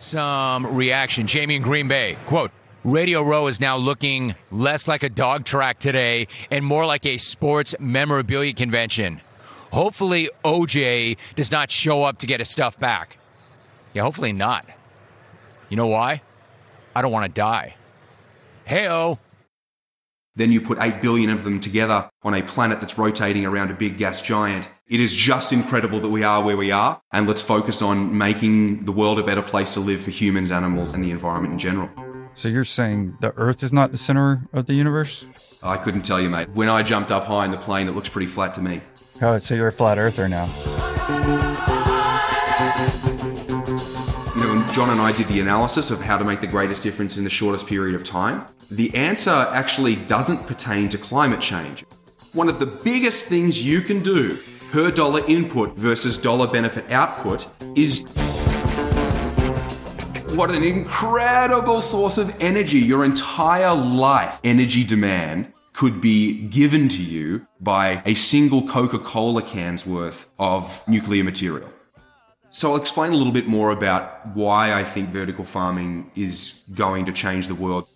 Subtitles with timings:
[0.00, 1.26] some reaction.
[1.26, 2.50] Jamie in Green Bay, quote,
[2.82, 7.18] Radio Row is now looking less like a dog track today and more like a
[7.18, 9.20] sports memorabilia convention.
[9.70, 13.18] Hopefully, OJ does not show up to get his stuff back.
[13.92, 14.66] Yeah, hopefully not.
[15.68, 16.22] You know why?
[16.96, 17.76] I don't want to die.
[18.66, 19.18] Heyo.
[20.34, 23.74] Then you put 8 billion of them together on a planet that's rotating around a
[23.74, 24.70] big gas giant.
[24.90, 27.00] It is just incredible that we are where we are.
[27.12, 30.94] And let's focus on making the world a better place to live for humans, animals,
[30.94, 31.88] and the environment in general.
[32.34, 35.60] So you're saying the Earth is not the center of the universe?
[35.62, 36.48] I couldn't tell you, mate.
[36.54, 38.80] When I jumped up high in the plane, it looks pretty flat to me.
[39.22, 40.46] Oh, so you're a flat earther now.
[44.34, 46.82] You know, when John and I did the analysis of how to make the greatest
[46.82, 51.84] difference in the shortest period of time, the answer actually doesn't pertain to climate change.
[52.32, 54.40] One of the biggest things you can do
[54.70, 58.04] per dollar input versus dollar benefit output is
[60.36, 62.78] what an incredible source of energy.
[62.78, 69.42] Your entire life energy demand could be given to you by a single Coca Cola
[69.42, 71.68] can's worth of nuclear material.
[72.52, 77.06] So I'll explain a little bit more about why I think vertical farming is going
[77.06, 77.88] to change the world.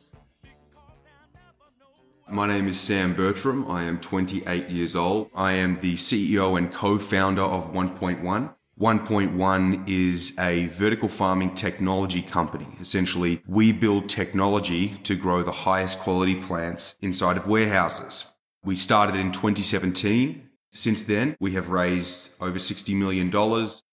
[2.28, 3.70] My name is Sam Bertram.
[3.70, 5.28] I am 28 years old.
[5.34, 8.54] I am the CEO and co-founder of 1.1.
[8.80, 12.66] 1.1 is a vertical farming technology company.
[12.80, 18.24] Essentially, we build technology to grow the highest quality plants inside of warehouses.
[18.64, 20.48] We started in 2017.
[20.72, 23.30] Since then, we have raised over $60 million.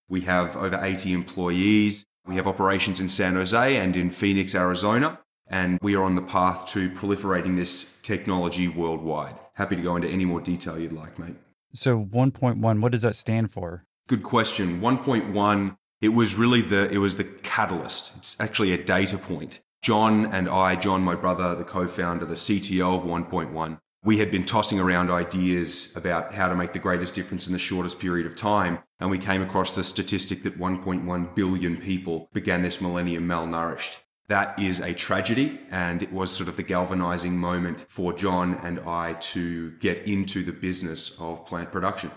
[0.08, 2.06] We have over 80 employees.
[2.26, 5.20] We have operations in San Jose and in Phoenix, Arizona.
[5.48, 9.36] And we are on the path to proliferating this technology worldwide.
[9.54, 11.36] Happy to go into any more detail you'd like, mate.
[11.74, 13.86] So 1.1, what does that stand for?
[14.08, 14.82] Good question.
[14.82, 18.18] 1.1, it was really the, it was the catalyst.
[18.18, 19.62] It's actually a data point.
[19.82, 24.44] John and I, John, my brother, the co-founder, the CTO of 1.1, we had been
[24.44, 28.36] tossing around ideas about how to make the greatest difference in the shortest period of
[28.36, 28.80] time.
[29.00, 33.98] And we came across the statistic that 1.1 billion people began this millennium malnourished.
[34.32, 35.60] That is a tragedy.
[35.72, 40.42] And it was sort of the galvanizing moment for John and I to get into
[40.42, 42.12] the business of plant production.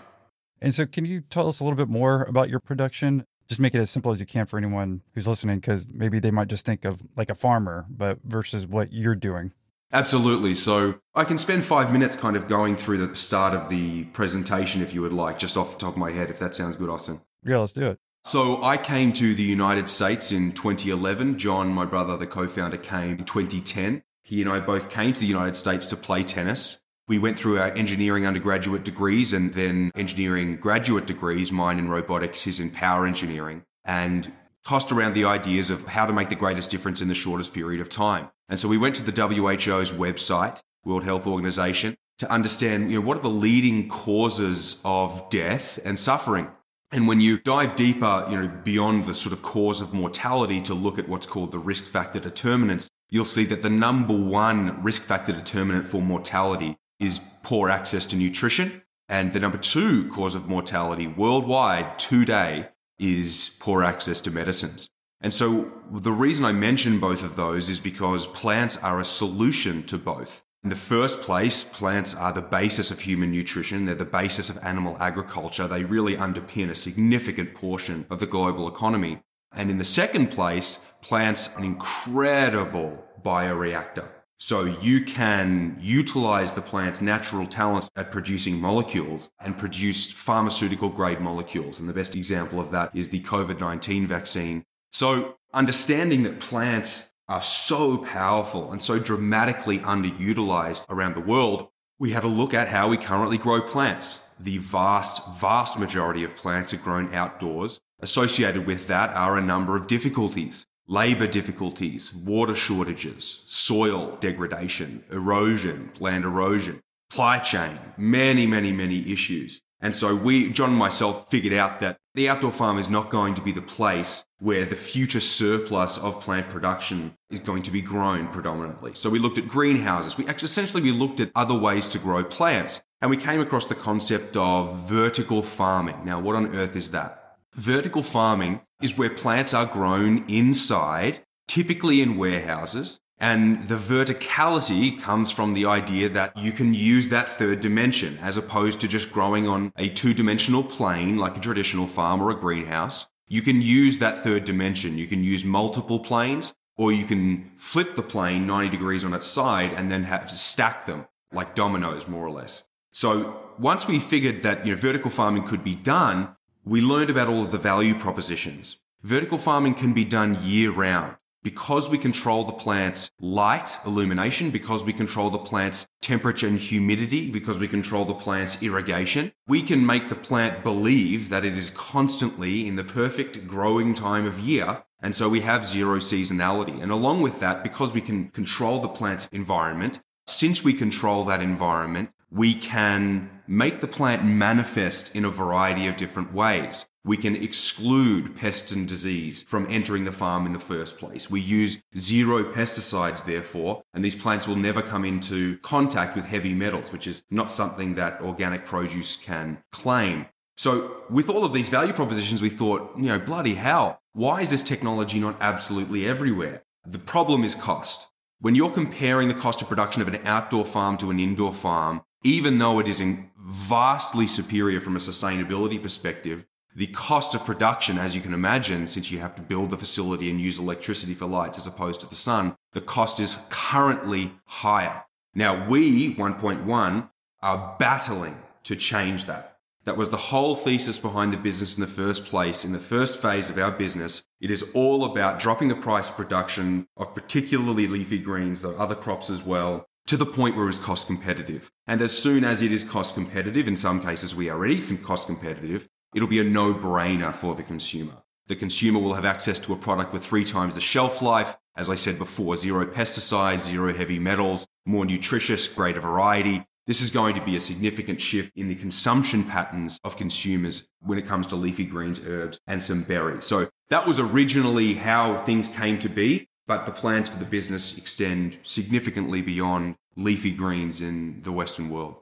[0.61, 3.25] And so, can you tell us a little bit more about your production?
[3.49, 6.31] Just make it as simple as you can for anyone who's listening, because maybe they
[6.31, 9.51] might just think of like a farmer, but versus what you're doing.
[9.91, 10.55] Absolutely.
[10.55, 14.81] So I can spend five minutes kind of going through the start of the presentation
[14.81, 16.89] if you would like, just off the top of my head, if that sounds good,
[16.89, 17.19] Austin.
[17.43, 17.99] Yeah, let's do it.
[18.25, 21.37] So I came to the United States in 2011.
[21.37, 24.01] John, my brother, the co founder, came in 2010.
[24.23, 26.81] He and I both came to the United States to play tennis.
[27.07, 32.41] We went through our engineering undergraduate degrees and then engineering graduate degrees, mine in robotics,
[32.41, 34.33] his in power engineering, and
[34.67, 37.79] tossed around the ideas of how to make the greatest difference in the shortest period
[37.79, 38.31] of time.
[38.49, 43.05] And so we went to the WHO's website, World Health Organization, to understand, you know,
[43.05, 46.47] what are the leading causes of death and suffering?
[46.95, 50.73] And when you dive deeper, you know, beyond the sort of cause of mortality to
[50.73, 55.03] look at what's called the risk factor determinants, you'll see that the number one risk
[55.03, 58.81] factor determinant for mortality is poor access to nutrition.
[59.09, 64.87] And the number two cause of mortality worldwide today is poor access to medicines.
[65.19, 69.83] And so the reason I mention both of those is because plants are a solution
[69.87, 70.44] to both.
[70.65, 73.85] In the first place, plants are the basis of human nutrition.
[73.85, 75.67] They're the basis of animal agriculture.
[75.67, 79.21] They really underpin a significant portion of the global economy.
[79.51, 84.07] And in the second place, plants are an incredible bioreactor.
[84.39, 91.21] So you can utilize the plant's natural talents at producing molecules and produce pharmaceutical grade
[91.21, 91.79] molecules.
[91.79, 94.65] And the best example of that is the COVID-19 vaccine.
[94.91, 102.11] So understanding that plants are so powerful and so dramatically underutilized around the world, we
[102.11, 104.21] had a look at how we currently grow plants.
[104.39, 107.79] The vast, vast majority of plants are grown outdoors.
[108.01, 115.91] Associated with that are a number of difficulties labor difficulties, water shortages, soil degradation, erosion,
[115.99, 116.79] land erosion,
[117.09, 119.61] supply chain, many, many, many issues.
[119.85, 123.35] And so we, John and myself figured out that the outdoor farm is not going
[123.35, 127.83] to be the place where the future surplus of plant production is going to be
[127.83, 128.95] grown predominantly.
[128.95, 130.17] So we looked at greenhouses.
[130.17, 133.67] We actually essentially we looked at other ways to grow plants and we came across
[133.67, 136.03] the concept of vertical farming.
[136.03, 137.37] Now, what on earth is that?
[137.53, 142.99] Vertical farming is where plants are grown inside, typically in warehouses.
[143.19, 148.35] And the verticality comes from the idea that you can use that third dimension as
[148.35, 152.35] opposed to just growing on a two dimensional plane like a traditional farm or a
[152.35, 153.07] greenhouse.
[153.27, 154.97] You can use that third dimension.
[154.97, 159.27] You can use multiple planes or you can flip the plane 90 degrees on its
[159.27, 162.67] side and then have to stack them like dominoes, more or less.
[162.91, 166.35] So once we figured that, you know, vertical farming could be done,
[166.65, 168.77] we learned about all of the value propositions.
[169.03, 171.15] Vertical farming can be done year round
[171.45, 177.29] because we control the plant's light illumination, because we control the plant's temperature and humidity,
[177.29, 181.69] because we control the plant's irrigation, we can make the plant believe that it is
[181.69, 184.83] constantly in the perfect growing time of year.
[185.03, 186.81] And so we have zero seasonality.
[186.81, 191.43] And along with that, because we can control the plant's environment, since we control that
[191.43, 196.87] environment, we can make the plant manifest in a variety of different ways.
[197.05, 201.29] We can exclude pest and disease from entering the farm in the first place.
[201.29, 206.55] We use zero pesticides, therefore, and these plants will never come into contact with heavy
[206.55, 210.25] metals, which is not something that organic produce can claim.
[210.57, 214.49] So with all of these value propositions, we thought, you know, bloody hell, why is
[214.49, 216.63] this technology not absolutely everywhere?
[216.87, 218.07] The problem is cost.
[218.39, 222.01] When you're comparing the cost of production of an outdoor farm to an indoor farm,
[222.23, 223.03] even though it is
[223.37, 229.09] vastly superior from a sustainability perspective, the cost of production, as you can imagine, since
[229.09, 232.15] you have to build the facility and use electricity for lights as opposed to the
[232.15, 235.05] sun, the cost is currently higher.
[235.33, 237.09] Now we, 1point1,
[237.41, 239.57] are battling to change that.
[239.85, 242.65] That was the whole thesis behind the business in the first place.
[242.65, 246.17] In the first phase of our business, it is all about dropping the price of
[246.17, 250.79] production of particularly leafy greens, though other crops as well, to the point where it's
[250.79, 251.71] cost competitive.
[251.87, 255.27] And as soon as it is cost competitive, in some cases we are already cost
[255.27, 258.23] competitive, it'll be a no brainer for the consumer.
[258.47, 261.57] The consumer will have access to a product with three times the shelf life.
[261.75, 266.65] As I said before, zero pesticides, zero heavy metals, more nutritious, greater variety.
[266.87, 271.17] This is going to be a significant shift in the consumption patterns of consumers when
[271.17, 273.43] it comes to leafy greens, herbs, and some berries.
[273.43, 277.97] So that was originally how things came to be, but the plans for the business
[277.97, 282.15] extend significantly beyond leafy greens in the Western world.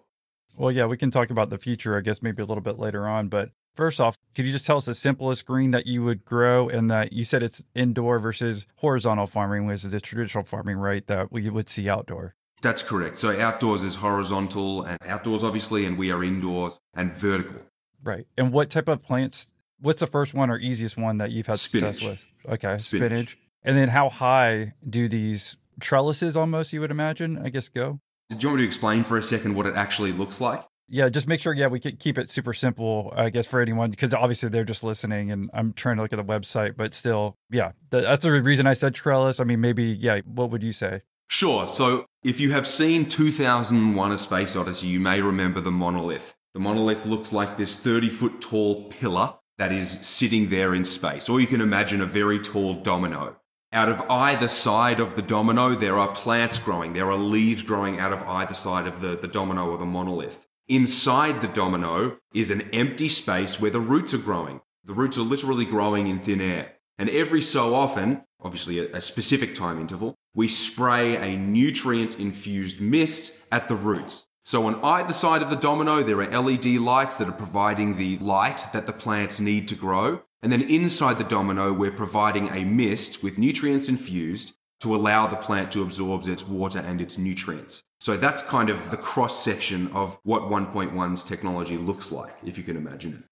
[0.58, 3.08] Well, yeah, we can talk about the future, I guess, maybe a little bit later
[3.08, 3.28] on.
[3.28, 6.70] But First off, could you just tell us the simplest green that you would grow
[6.70, 11.06] and that you said it's indoor versus horizontal farming, which is the traditional farming, right?
[11.08, 12.36] That we would see outdoor.
[12.62, 13.18] That's correct.
[13.18, 17.62] So outdoors is horizontal and outdoors, obviously, and we are indoors and vertical.
[18.04, 18.28] Right.
[18.38, 19.54] And what type of plants?
[19.82, 21.96] What's the first one or easiest one that you've had spinach.
[21.96, 22.54] success with?
[22.54, 23.10] Okay, spinach.
[23.10, 23.38] spinach.
[23.64, 28.00] And then how high do these trellises almost, you would imagine, I guess, go?
[28.30, 30.64] Do you want me to explain for a second what it actually looks like?
[30.90, 33.90] Yeah, just make sure, yeah, we could keep it super simple, I guess, for anyone,
[33.90, 37.38] because obviously they're just listening and I'm trying to look at the website, but still,
[37.50, 39.40] yeah, that's the reason I said trellis.
[39.40, 41.02] I mean, maybe, yeah, what would you say?
[41.30, 41.68] Sure.
[41.68, 46.36] So if you have seen 2001 A Space Odyssey, you may remember the monolith.
[46.54, 51.30] The monolith looks like this 30 foot tall pillar that is sitting there in space,
[51.30, 53.38] or you can imagine a very tall domino.
[53.72, 56.94] Out of either side of the domino, there are plants growing.
[56.94, 60.48] There are leaves growing out of either side of the, the domino or the monolith.
[60.70, 64.62] Inside the domino is an empty space where the roots are growing.
[64.86, 66.76] The roots are literally growing in thin air.
[66.98, 73.42] And every so often, obviously a, specific time interval, we spray a nutrient infused mist
[73.52, 74.26] at the roots.
[74.46, 78.18] So on either side of the domino, there are LED lights that are providing the
[78.20, 80.22] light that the plants need to grow.
[80.42, 85.38] And then inside the domino, we're providing a mist with nutrients infused to allow the
[85.38, 87.84] plant to absorb its water and its nutrients.
[88.02, 92.66] So that's kind of the cross section of what 1.1's technology looks like, if you
[92.66, 93.24] can imagine it.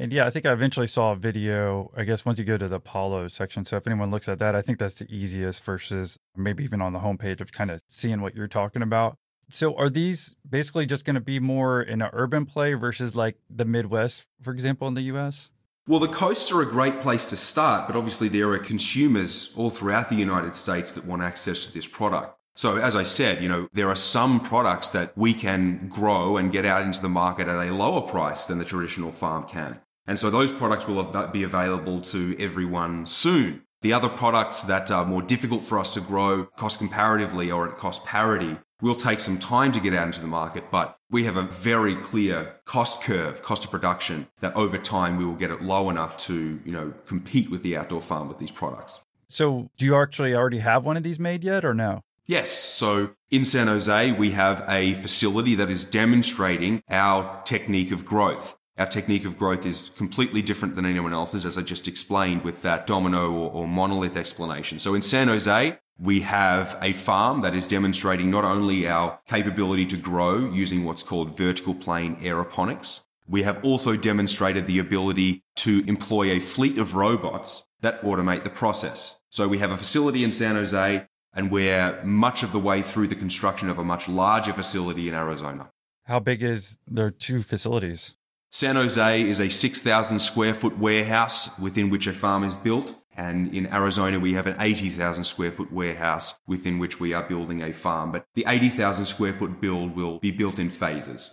[0.00, 2.68] And yeah, I think I eventually saw a video, I guess once you go to
[2.68, 3.64] the Apollo section.
[3.64, 6.92] So if anyone looks at that, I think that's the easiest versus maybe even on
[6.92, 9.16] the homepage of kind of seeing what you're talking about.
[9.48, 13.36] So are these basically just going to be more in an urban play versus like
[13.50, 15.50] the Midwest, for example, in the US?
[15.90, 19.70] Well, the coasts are a great place to start, but obviously there are consumers all
[19.70, 22.38] throughout the United States that want access to this product.
[22.54, 26.52] So as I said, you know, there are some products that we can grow and
[26.52, 29.80] get out into the market at a lower price than the traditional farm can.
[30.06, 33.62] And so those products will be available to everyone soon.
[33.82, 37.78] The other products that are more difficult for us to grow cost comparatively or at
[37.78, 41.36] cost parity will take some time to get out into the market, but we have
[41.36, 45.62] a very clear cost curve, cost of production that over time we will get it
[45.62, 49.00] low enough to, you know, compete with the outdoor farm with these products.
[49.28, 52.02] So do you actually already have one of these made yet or no?
[52.26, 52.50] Yes.
[52.50, 58.56] So in San Jose, we have a facility that is demonstrating our technique of growth.
[58.78, 62.62] Our technique of growth is completely different than anyone else's, as I just explained with
[62.62, 64.78] that domino or, or monolith explanation.
[64.78, 69.86] So in San Jose, we have a farm that is demonstrating not only our capability
[69.86, 75.84] to grow using what's called vertical plane aeroponics, We have also demonstrated the ability to
[75.86, 79.20] employ a fleet of robots that automate the process.
[79.30, 83.06] So we have a facility in San Jose and we're much of the way through
[83.06, 85.70] the construction of a much larger facility in Arizona.
[86.06, 88.16] How big is their two facilities?
[88.50, 92.99] San Jose is a 6,000 square foot warehouse within which a farm is built.
[93.20, 97.62] And in Arizona, we have an 80,000 square foot warehouse within which we are building
[97.62, 98.12] a farm.
[98.12, 101.30] But the 80,000 square foot build will be built in phases.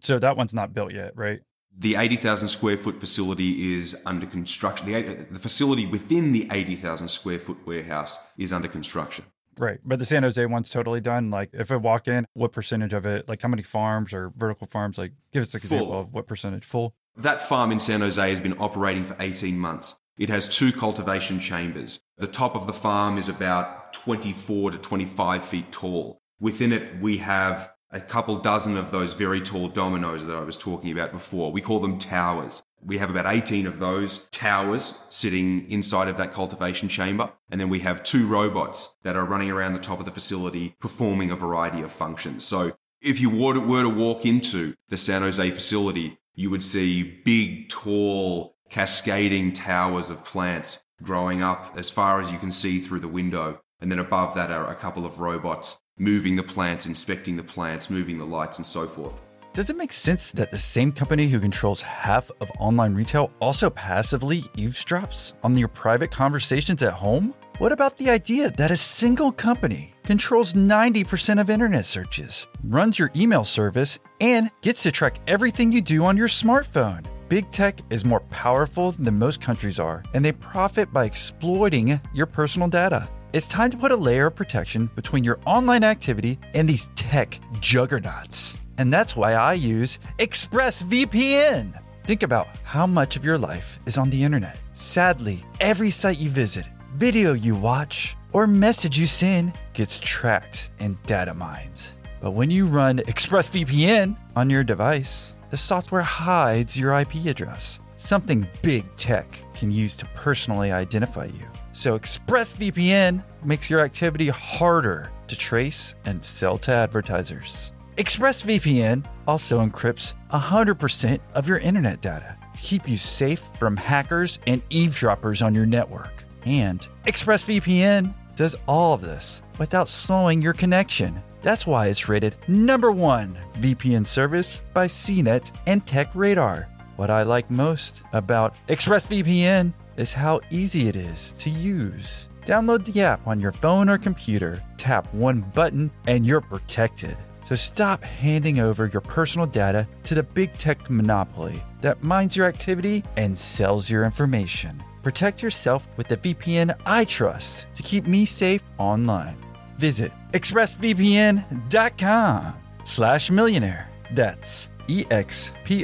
[0.00, 1.40] So that one's not built yet, right?
[1.74, 4.92] The 80,000 square foot facility is under construction.
[4.92, 9.24] The, the facility within the 80,000 square foot warehouse is under construction.
[9.58, 9.78] Right.
[9.82, 11.30] But the San Jose one's totally done.
[11.30, 14.66] Like, if I walk in, what percentage of it, like how many farms or vertical
[14.66, 16.94] farms, like give us an example of what percentage full?
[17.16, 19.96] That farm in San Jose has been operating for 18 months.
[20.20, 22.02] It has two cultivation chambers.
[22.18, 26.20] The top of the farm is about 24 to 25 feet tall.
[26.38, 30.58] Within it, we have a couple dozen of those very tall dominoes that I was
[30.58, 31.50] talking about before.
[31.50, 32.62] We call them towers.
[32.82, 37.32] We have about 18 of those towers sitting inside of that cultivation chamber.
[37.50, 40.76] And then we have two robots that are running around the top of the facility
[40.80, 42.44] performing a variety of functions.
[42.44, 47.70] So if you were to, walk into the San Jose facility, you would see big,
[47.70, 53.08] tall, cascading towers of plants growing up as far as you can see through the
[53.08, 53.60] window.
[53.80, 57.90] And then above that are a couple of robots moving the plants, inspecting the plants,
[57.90, 59.20] moving the lights, and so forth.
[59.52, 63.68] Does it make sense that the same company who controls half of online retail also
[63.68, 67.34] passively eavesdrops on your private conversations at home?
[67.58, 73.10] What about the idea that a single company controls 90% of internet searches, runs your
[73.14, 77.04] email service, and gets to track everything you do on your smartphone?
[77.30, 82.26] Big tech is more powerful than most countries are, and they profit by exploiting your
[82.26, 83.08] personal data.
[83.32, 87.38] It's time to put a layer of protection between your online activity and these tech
[87.60, 88.58] juggernauts.
[88.78, 91.80] And that's why I use ExpressVPN.
[92.04, 94.58] Think about how much of your life is on the internet.
[94.72, 100.98] Sadly, every site you visit, video you watch, or message you send gets tracked in
[101.06, 101.94] data mines.
[102.20, 108.46] But when you run ExpressVPN on your device, the software hides your IP address, something
[108.62, 111.46] big tech can use to personally identify you.
[111.72, 117.72] So ExpressVPN makes your activity harder to trace and sell to advertisers.
[117.96, 124.62] ExpressVPN also encrypts 100% of your internet data to keep you safe from hackers and
[124.70, 126.24] eavesdroppers on your network.
[126.44, 131.20] And ExpressVPN does all of this without slowing your connection.
[131.42, 136.66] That's why it's rated number one VPN service by CNET and TechRadar.
[136.96, 142.28] What I like most about ExpressVPN is how easy it is to use.
[142.44, 147.16] Download the app on your phone or computer, tap one button, and you're protected.
[147.44, 152.46] So stop handing over your personal data to the big tech monopoly that mines your
[152.46, 154.82] activity and sells your information.
[155.02, 159.36] Protect yourself with the VPN I trust to keep me safe online.
[159.80, 163.88] Visit expressvpn.com slash millionaire.
[164.12, 165.82] That's E-X-P-R-E-S-S-V-P-N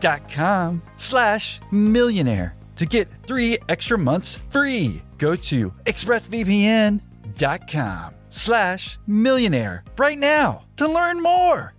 [0.00, 5.02] dot com slash millionaire to get three extra months free.
[5.18, 11.74] Go to expressvpn.com slash millionaire right now to learn more.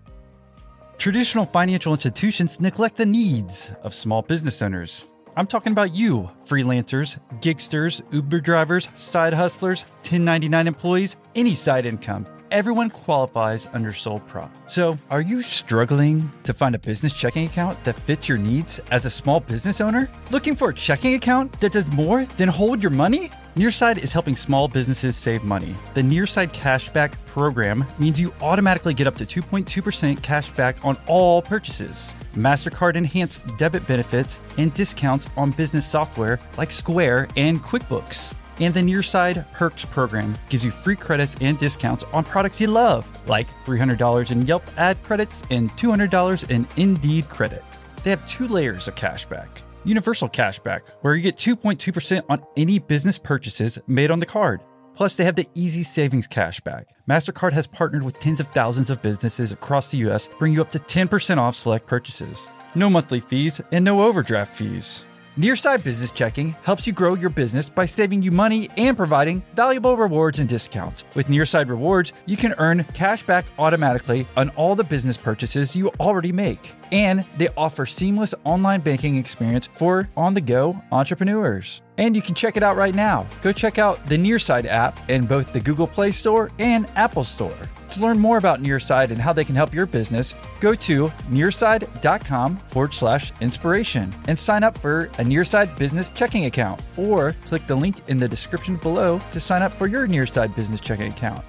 [0.98, 5.13] Traditional financial institutions neglect the needs of small business owners.
[5.36, 12.28] I'm talking about you, freelancers, gigsters, Uber drivers, side hustlers, 1099 employees, any side income.
[12.52, 14.52] Everyone qualifies under sole prop.
[14.70, 19.08] So, are you struggling to find a business checking account that fits your needs as
[19.08, 20.08] a small business owner?
[20.30, 23.32] Looking for a checking account that does more than hold your money?
[23.56, 25.76] Nearside is helping small businesses save money.
[25.94, 32.16] The Nearside Cashback program means you automatically get up to 2.2% cashback on all purchases.
[32.36, 38.34] MasterCard enhanced debit benefits and discounts on business software like Square and QuickBooks.
[38.60, 43.06] And the Nearside Perks program gives you free credits and discounts on products you love,
[43.28, 47.64] like $300 in Yelp ad credits and $200 in Indeed credit.
[48.04, 49.48] They have two layers of cashback.
[49.86, 54.62] Universal Cashback, where you get 2.2% on any business purchases made on the card.
[54.96, 56.86] Plus, they have the Easy Savings Cashback.
[57.10, 60.72] MasterCard has partnered with tens of thousands of businesses across the US, bring you up
[60.72, 62.48] to 10% off select purchases.
[62.76, 65.04] No monthly fees and no overdraft fees.
[65.36, 69.98] Nearside Business Checking helps you grow your business by saving you money and providing valuable
[69.98, 71.06] rewards and discounts.
[71.16, 75.90] With Nearside Rewards, you can earn cash back automatically on all the business purchases you
[76.00, 76.76] already make.
[76.94, 81.82] and they offer seamless online banking experience for on-the-go entrepreneurs.
[81.98, 83.28] And you can check it out right now.
[83.42, 87.58] Go check out the Nearside app in both the Google Play Store and Apple Store.
[87.94, 92.58] To learn more about Nearside and how they can help your business, go to nearside.com
[92.70, 97.76] forward slash inspiration and sign up for a Nearside business checking account or click the
[97.76, 101.46] link in the description below to sign up for your Nearside business checking account.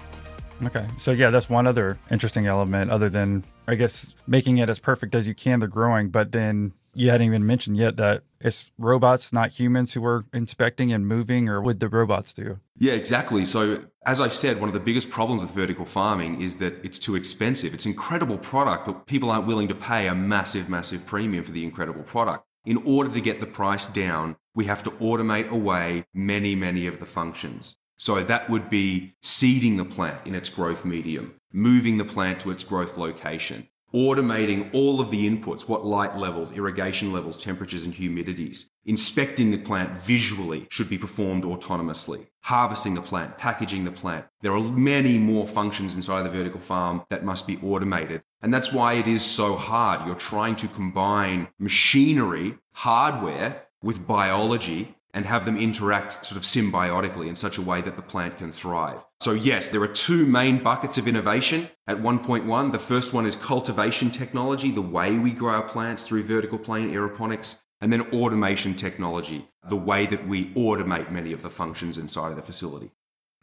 [0.62, 0.86] Okay.
[0.96, 5.14] So yeah, that's one other interesting element other than I guess making it as perfect
[5.14, 9.32] as you can the growing, but then you hadn't even mentioned yet that it's robots,
[9.32, 12.60] not humans who are inspecting and moving, or would the robots do?
[12.78, 13.44] Yeah, exactly.
[13.44, 16.98] So, as I said, one of the biggest problems with vertical farming is that it's
[16.98, 17.74] too expensive.
[17.74, 21.52] It's an incredible product, but people aren't willing to pay a massive, massive premium for
[21.52, 22.44] the incredible product.
[22.64, 27.00] In order to get the price down, we have to automate away many, many of
[27.00, 27.76] the functions.
[27.96, 32.50] So that would be seeding the plant in its growth medium, moving the plant to
[32.50, 37.94] its growth location, automating all of the inputs, what light levels, irrigation levels, temperatures, and
[37.94, 38.64] humidities.
[38.84, 42.26] Inspecting the plant visually should be performed autonomously.
[42.42, 44.26] Harvesting the plant, packaging the plant.
[44.42, 48.22] There are many more functions inside the vertical farm that must be automated.
[48.42, 50.06] And that's why it is so hard.
[50.06, 57.28] You're trying to combine machinery, hardware, with biology and have them interact sort of symbiotically
[57.28, 59.04] in such a way that the plant can thrive.
[59.20, 62.72] So yes, there are two main buckets of innovation at 1.1.
[62.72, 66.92] The first one is cultivation technology, the way we grow our plants through vertical plane
[66.92, 72.30] aeroponics, and then automation technology, the way that we automate many of the functions inside
[72.30, 72.90] of the facility.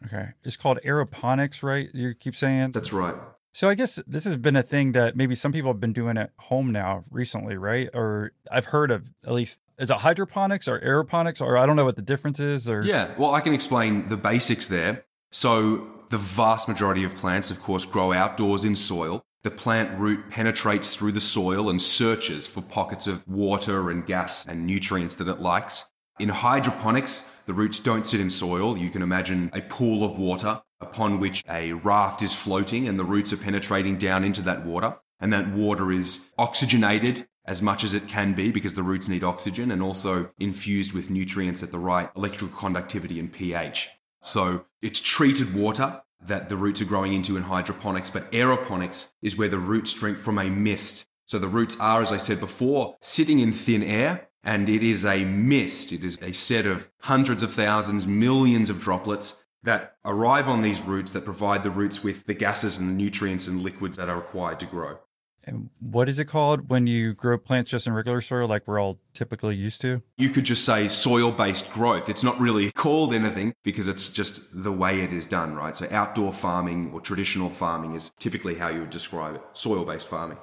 [0.04, 0.30] Okay.
[0.42, 1.88] It's called aeroponics, right?
[1.94, 2.72] You keep saying?
[2.72, 3.14] That's right.
[3.54, 6.16] So I guess this has been a thing that maybe some people have been doing
[6.16, 7.90] at home now recently, right?
[7.92, 11.84] Or I've heard of at least is it hydroponics or aeroponics or I don't know
[11.84, 15.04] what the difference is or Yeah, well I can explain the basics there.
[15.32, 19.22] So the vast majority of plants of course grow outdoors in soil.
[19.42, 24.46] The plant root penetrates through the soil and searches for pockets of water and gas
[24.46, 25.88] and nutrients that it likes.
[26.20, 28.76] In hydroponics, the roots don't sit in soil.
[28.76, 33.04] You can imagine a pool of water upon which a raft is floating and the
[33.04, 34.96] roots are penetrating down into that water.
[35.20, 39.24] And that water is oxygenated as much as it can be because the roots need
[39.24, 43.88] oxygen and also infused with nutrients at the right electrical conductivity and pH.
[44.20, 49.36] So it's treated water that the roots are growing into in hydroponics, but aeroponics is
[49.36, 51.06] where the roots drink from a mist.
[51.26, 55.04] So the roots are, as I said before, sitting in thin air and it is
[55.04, 55.92] a mist.
[55.92, 60.82] It is a set of hundreds of thousands, millions of droplets that arrive on these
[60.82, 64.16] roots that provide the roots with the gases and the nutrients and liquids that are
[64.16, 64.98] required to grow.
[65.44, 68.78] And what is it called when you grow plants just in regular soil like we're
[68.78, 70.00] all typically used to?
[70.16, 72.08] You could just say soil based growth.
[72.08, 75.76] It's not really called anything because it's just the way it is done, right?
[75.76, 80.08] So outdoor farming or traditional farming is typically how you would describe it soil based
[80.08, 80.38] farming.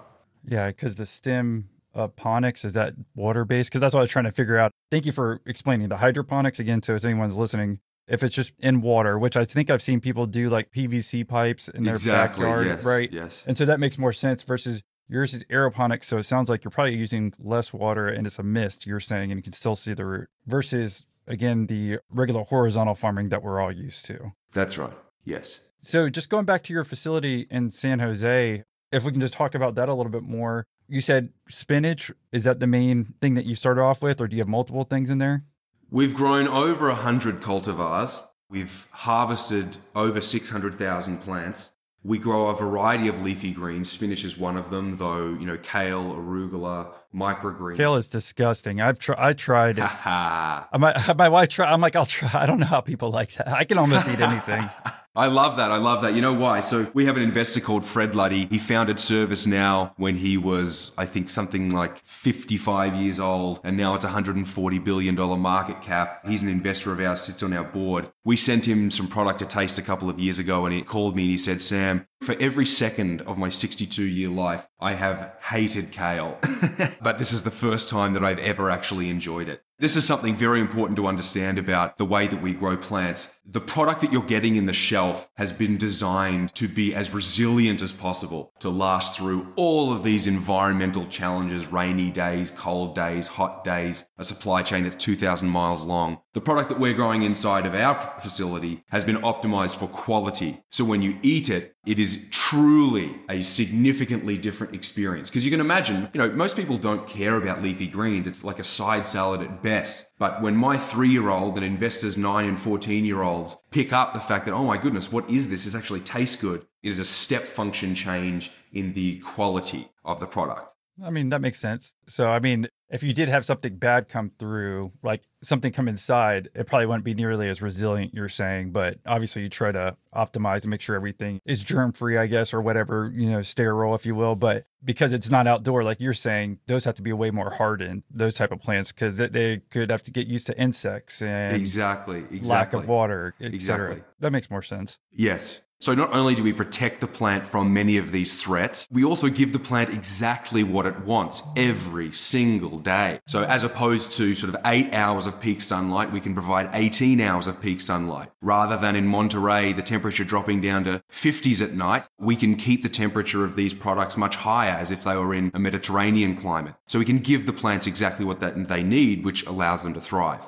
[0.46, 3.70] Yeah, because the stem Uh, ponics is that water based?
[3.70, 4.72] Because that's what I was trying to figure out.
[4.92, 6.84] Thank you for explaining the hydroponics again.
[6.84, 10.26] So if anyone's listening, if it's just in water, which I think I've seen people
[10.26, 13.12] do like PVC pipes in their exactly, backyard, yes, right?
[13.12, 13.44] Yes.
[13.48, 16.06] And so that makes more sense versus yours is aeroponics.
[16.06, 19.32] So it sounds like you're probably using less water and it's a mist, you're saying,
[19.32, 23.60] and you can still see the root versus, again, the regular horizontal farming that we're
[23.60, 24.34] all used to.
[24.54, 24.94] That's right.
[25.24, 25.62] Yes.
[25.82, 29.56] So just going back to your facility in San Jose, if we can just talk
[29.56, 30.66] about that a little bit more.
[30.90, 32.12] You said spinach.
[32.32, 34.84] Is that the main thing that you started off with, or do you have multiple
[34.84, 35.44] things in there?
[35.92, 38.24] We've grown over 100 cultivars.
[38.50, 41.72] We've harvested over 600,000 plants.
[42.04, 43.92] We grow a variety of leafy greens.
[43.92, 47.76] Spinach is one of them, though, you know, kale, arugula, microgreens.
[47.78, 48.80] Kale is disgusting.
[48.80, 49.20] I've tried.
[49.20, 49.82] I tried it.
[50.80, 51.72] My, my wife tried.
[51.72, 52.30] I'm like, I'll try.
[52.34, 53.50] I don't know how people like that.
[53.50, 54.68] I can almost eat anything.
[55.20, 55.70] I love that.
[55.70, 56.14] I love that.
[56.14, 56.62] You know why?
[56.62, 58.46] So we have an investor called Fred Luddy.
[58.46, 63.96] He founded ServiceNow when he was, I think, something like 55 years old, and now
[63.96, 66.26] it's a $140 billion market cap.
[66.26, 68.10] He's an investor of ours, sits on our board.
[68.24, 71.18] We sent him some product to taste a couple of years ago, and he called
[71.18, 75.36] me and he said, Sam, for every second of my 62 year life, I have
[75.42, 76.38] hated kale.
[77.02, 79.64] but this is the first time that I've ever actually enjoyed it.
[79.82, 83.34] This is something very important to understand about the way that we grow plants.
[83.46, 87.82] The product that you're getting in the shelf has been designed to be as resilient
[87.82, 93.64] as possible, to last through all of these environmental challenges, rainy days, cold days, hot
[93.64, 96.20] days, a supply chain that's 2,000 miles long.
[96.34, 100.64] The product that we're growing inside of our facility has been optimized for quality.
[100.70, 105.32] So when you eat it, it is truly a significantly different experience.
[105.32, 108.28] Because you can imagine, you know, most people don't care about leafy greens.
[108.28, 110.08] It's like a side salad at best.
[110.20, 114.14] But when my three year old and investors nine and 14 year olds pick up
[114.14, 115.66] the fact that, oh my goodness, what is this?
[115.66, 116.68] This actually tastes good.
[116.84, 120.74] It is a step function change in the quality of the product.
[121.04, 121.96] I mean, that makes sense.
[122.08, 126.50] So, I mean, if you did have something bad come through, like something come inside,
[126.56, 128.72] it probably wouldn't be nearly as resilient, you're saying.
[128.72, 132.54] But obviously, you try to optimize and make sure everything is germ free, I guess,
[132.54, 134.36] or whatever, you know, sterile, if you will.
[134.36, 138.04] But because it's not outdoor, like you're saying, those have to be way more hardened,
[138.10, 142.20] those type of plants, because they could have to get used to insects and exactly,
[142.32, 142.50] exactly.
[142.50, 144.02] lack of water, exactly.
[144.20, 145.00] That makes more sense.
[145.12, 145.62] Yes.
[145.82, 149.30] So not only do we protect the plant from many of these threats, we also
[149.30, 153.22] give the plant exactly what it wants every single day.
[153.28, 157.22] So as opposed to sort of eight hours of peak sunlight, we can provide 18
[157.22, 158.30] hours of peak sunlight.
[158.42, 162.84] Rather than in Monterey, the temperature dropping down to 50s at night, we can keep
[162.84, 166.76] the temperature of these products much higher as if they were in a Mediterranean climate.
[166.88, 170.46] So we can give the plants exactly what they need, which allows them to thrive.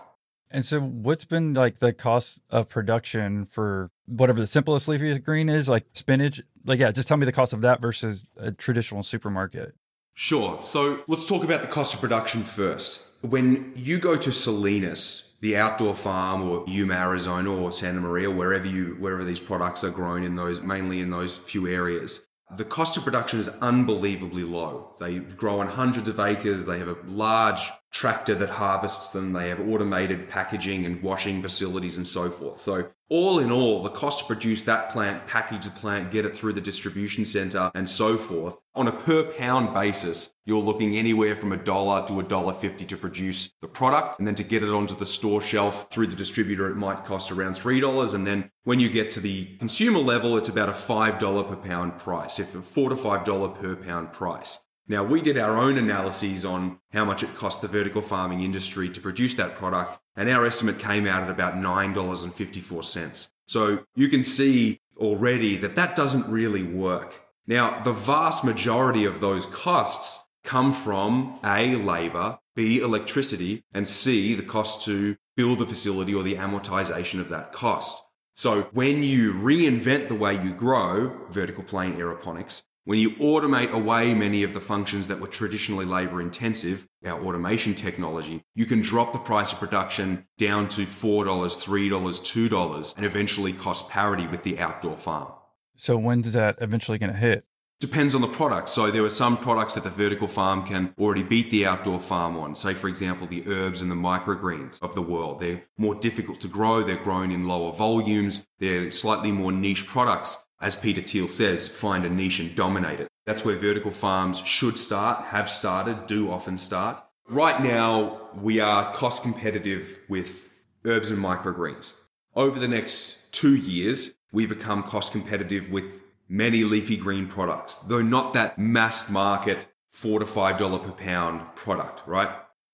[0.52, 5.50] And so, what's been like the cost of production for whatever the simplest leafy green
[5.50, 6.42] is, like spinach?
[6.66, 9.76] Like, yeah, just tell me the cost of that versus a traditional supermarket.
[10.14, 10.60] Sure.
[10.60, 13.02] So, let's talk about the cost of production first.
[13.22, 18.68] When you go to Salinas, the outdoor farm, or Yuma, Arizona, or Santa Maria, wherever
[18.68, 22.98] you wherever these products are grown in those mainly in those few areas, the cost
[22.98, 24.94] of production is unbelievably low.
[25.00, 26.66] They grow on hundreds of acres.
[26.66, 27.62] They have a large
[27.92, 29.34] tractor that harvests them.
[29.34, 32.60] They have automated packaging and washing facilities and so forth.
[32.60, 36.36] So all in all, the cost to produce that plant, package the plant, get it
[36.36, 41.36] through the distribution center and so forth on a per pound basis, you're looking anywhere
[41.36, 44.18] from a dollar to a dollar fifty to produce the product.
[44.18, 47.32] And then to get it onto the store shelf through the distributor, it might cost
[47.32, 48.14] around $3.
[48.14, 51.98] And then when you get to the consumer level, it's about a $5 per pound
[51.98, 54.60] price, if a four to $5 per pound price.
[54.88, 58.90] Now, we did our own analyses on how much it cost the vertical farming industry
[58.90, 63.30] to produce that product, and our estimate came out at about $9.54.
[63.48, 67.22] So you can see already that that doesn't really work.
[67.48, 74.34] Now, the vast majority of those costs come from A, labor, B, electricity, and C,
[74.36, 78.02] the cost to build the facility or the amortization of that cost.
[78.36, 84.14] So when you reinvent the way you grow vertical plane aeroponics, when you automate away
[84.14, 89.14] many of the functions that were traditionally labor intensive, our automation technology, you can drop
[89.14, 94.58] the price of production down to $4, $3, $2, and eventually cost parity with the
[94.58, 95.32] outdoor farm.
[95.76, 97.46] So when's that eventually going to hit?
[97.80, 98.70] Depends on the product.
[98.70, 102.38] So there are some products that the vertical farm can already beat the outdoor farm
[102.38, 102.54] on.
[102.54, 105.40] Say, for example, the herbs and the microgreens of the world.
[105.40, 106.84] They're more difficult to grow.
[106.84, 108.46] They're grown in lower volumes.
[108.60, 113.08] They're slightly more niche products as Peter Thiel says, find a niche and dominate it.
[113.26, 117.02] That's where vertical farms should start, have started, do often start.
[117.28, 120.50] Right now, we are cost competitive with
[120.86, 121.94] herbs and microgreens.
[122.36, 128.02] Over the next two years, we become cost competitive with many leafy green products, though
[128.02, 132.30] not that mass market four to five dollar per pound product, right?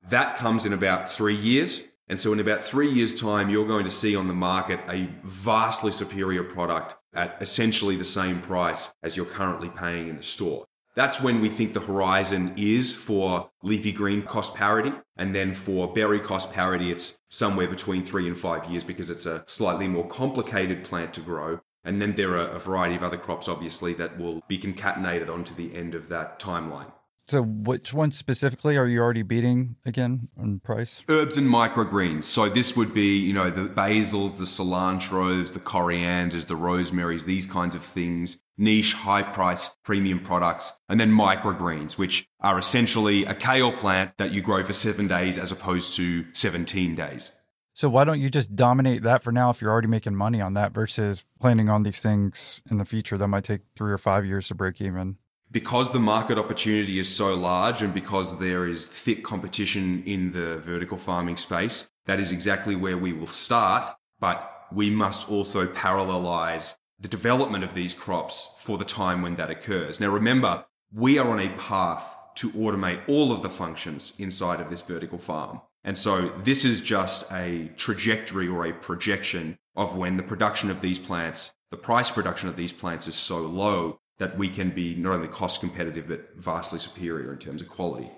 [0.09, 1.87] That comes in about three years.
[2.09, 5.09] And so in about three years time, you're going to see on the market a
[5.23, 10.65] vastly superior product at essentially the same price as you're currently paying in the store.
[10.95, 14.93] That's when we think the horizon is for leafy green cost parity.
[15.15, 19.25] And then for berry cost parity, it's somewhere between three and five years because it's
[19.25, 21.59] a slightly more complicated plant to grow.
[21.83, 25.53] And then there are a variety of other crops, obviously, that will be concatenated onto
[25.53, 26.91] the end of that timeline.
[27.29, 31.03] So, which one specifically are you already beating again on price?
[31.09, 32.23] Herbs and microgreens.
[32.23, 37.45] So, this would be, you know, the basils, the cilantros, the corianders, the rosemaries, these
[37.45, 38.39] kinds of things.
[38.57, 40.71] Niche, high price, premium products.
[40.87, 45.37] And then microgreens, which are essentially a kale plant that you grow for seven days
[45.37, 47.33] as opposed to 17 days.
[47.73, 50.53] So, why don't you just dominate that for now if you're already making money on
[50.53, 54.25] that versus planning on these things in the future that might take three or five
[54.25, 55.17] years to break even?
[55.51, 60.57] Because the market opportunity is so large and because there is thick competition in the
[60.57, 63.85] vertical farming space, that is exactly where we will start.
[64.19, 69.49] But we must also parallelize the development of these crops for the time when that
[69.49, 69.99] occurs.
[69.99, 74.69] Now, remember, we are on a path to automate all of the functions inside of
[74.69, 75.61] this vertical farm.
[75.83, 80.81] And so this is just a trajectory or a projection of when the production of
[80.81, 84.95] these plants, the price production of these plants is so low that we can be
[84.95, 88.09] not only cost competitive but vastly superior in terms of quality.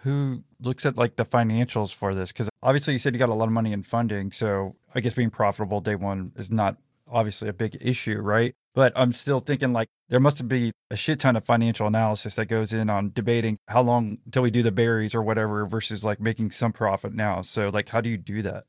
[0.00, 2.32] Who looks at like the financials for this?
[2.32, 5.14] Because obviously you said you got a lot of money in funding, so I guess
[5.14, 6.76] being profitable day one is not
[7.08, 8.54] obviously a big issue, right?
[8.74, 12.46] But I'm still thinking like there must be a shit ton of financial analysis that
[12.46, 16.20] goes in on debating how long until we do the berries or whatever versus like
[16.20, 17.42] making some profit now.
[17.42, 18.64] So like how do you do that?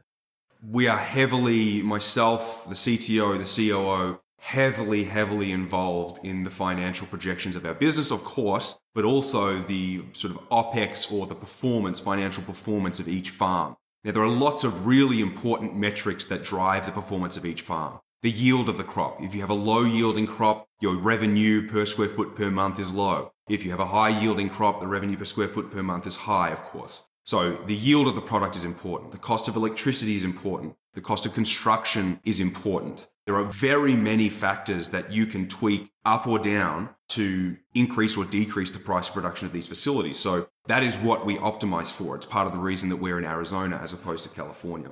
[0.63, 7.56] We are heavily myself, the CTO, the COO, heavily, heavily involved in the financial projections
[7.56, 12.43] of our business, of course, but also the sort of OPEX or the performance, financial
[12.43, 13.76] performance of each farm.
[14.04, 18.00] Now, there are lots of really important metrics that drive the performance of each farm.
[18.21, 19.21] The yield of the crop.
[19.21, 22.93] If you have a low yielding crop, your revenue per square foot per month is
[22.93, 23.32] low.
[23.50, 26.15] If you have a high yielding crop, the revenue per square foot per month is
[26.15, 27.04] high, of course.
[27.26, 29.12] So the yield of the product is important.
[29.12, 30.76] The cost of electricity is important.
[30.98, 33.06] The cost of construction is important.
[33.28, 38.26] There are very many factors that you can tweak up or down to increase or
[38.26, 40.18] decrease the price of production of these facilities.
[40.18, 42.16] So that is what we optimize for.
[42.16, 44.90] It's part of the reason that we're in Arizona as opposed to California.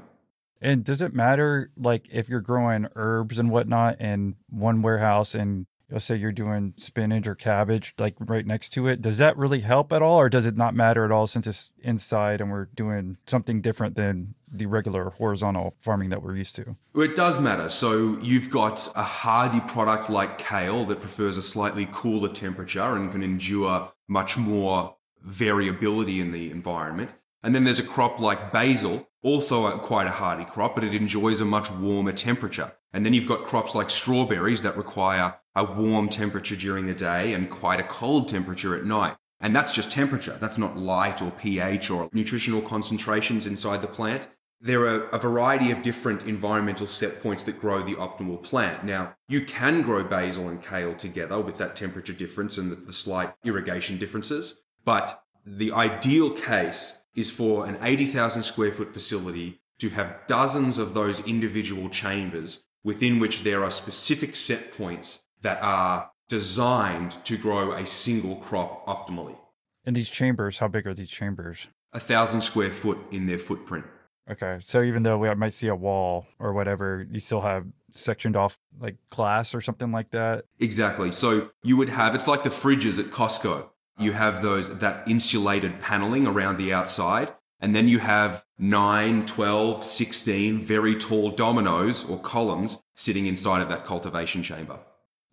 [0.62, 5.66] And does it matter, like, if you're growing herbs and whatnot in one warehouse and
[5.90, 9.02] let's say you're doing spinach or cabbage like right next to it.
[9.02, 11.72] Does that really help at all or does it not matter at all since it's
[11.80, 16.76] inside and we're doing something different than the regular horizontal farming that we're used to?
[16.96, 17.70] It does matter.
[17.70, 23.12] So you've got a hardy product like kale that prefers a slightly cooler temperature and
[23.12, 27.12] can endure much more variability in the environment.
[27.44, 30.94] And then there's a crop like basil also a, quite a hardy crop but it
[30.94, 32.74] enjoys a much warmer temperature.
[32.94, 37.34] And then you've got crops like strawberries that require a warm temperature during the day
[37.34, 39.16] and quite a cold temperature at night.
[39.40, 40.38] And that's just temperature.
[40.40, 44.28] That's not light or pH or nutritional concentrations inside the plant.
[44.62, 48.84] There are a variety of different environmental set points that grow the optimal plant.
[48.84, 53.34] Now, you can grow basil and kale together with that temperature difference and the, slight
[53.44, 54.62] irrigation differences.
[54.86, 60.94] But the ideal case is for an 80,000 square foot facility to have dozens of
[60.94, 67.74] those individual chambers within which there are specific set points that are designed to grow
[67.74, 69.38] a single crop optimally.
[69.86, 71.68] And these chambers, how big are these chambers?
[71.94, 73.86] A thousand square foot in their footprint.
[74.28, 74.58] Okay.
[74.66, 78.58] So even though we might see a wall or whatever, you still have sectioned off
[78.80, 80.46] like glass or something like that?
[80.60, 81.12] Exactly.
[81.12, 83.68] So you would have, it's like the fridges at Costco.
[84.00, 87.36] You have those, that insulated paneling around the outside.
[87.60, 93.70] And then you have 9, 12, 16 very tall dominoes or columns sitting inside of
[93.70, 94.80] that cultivation chamber.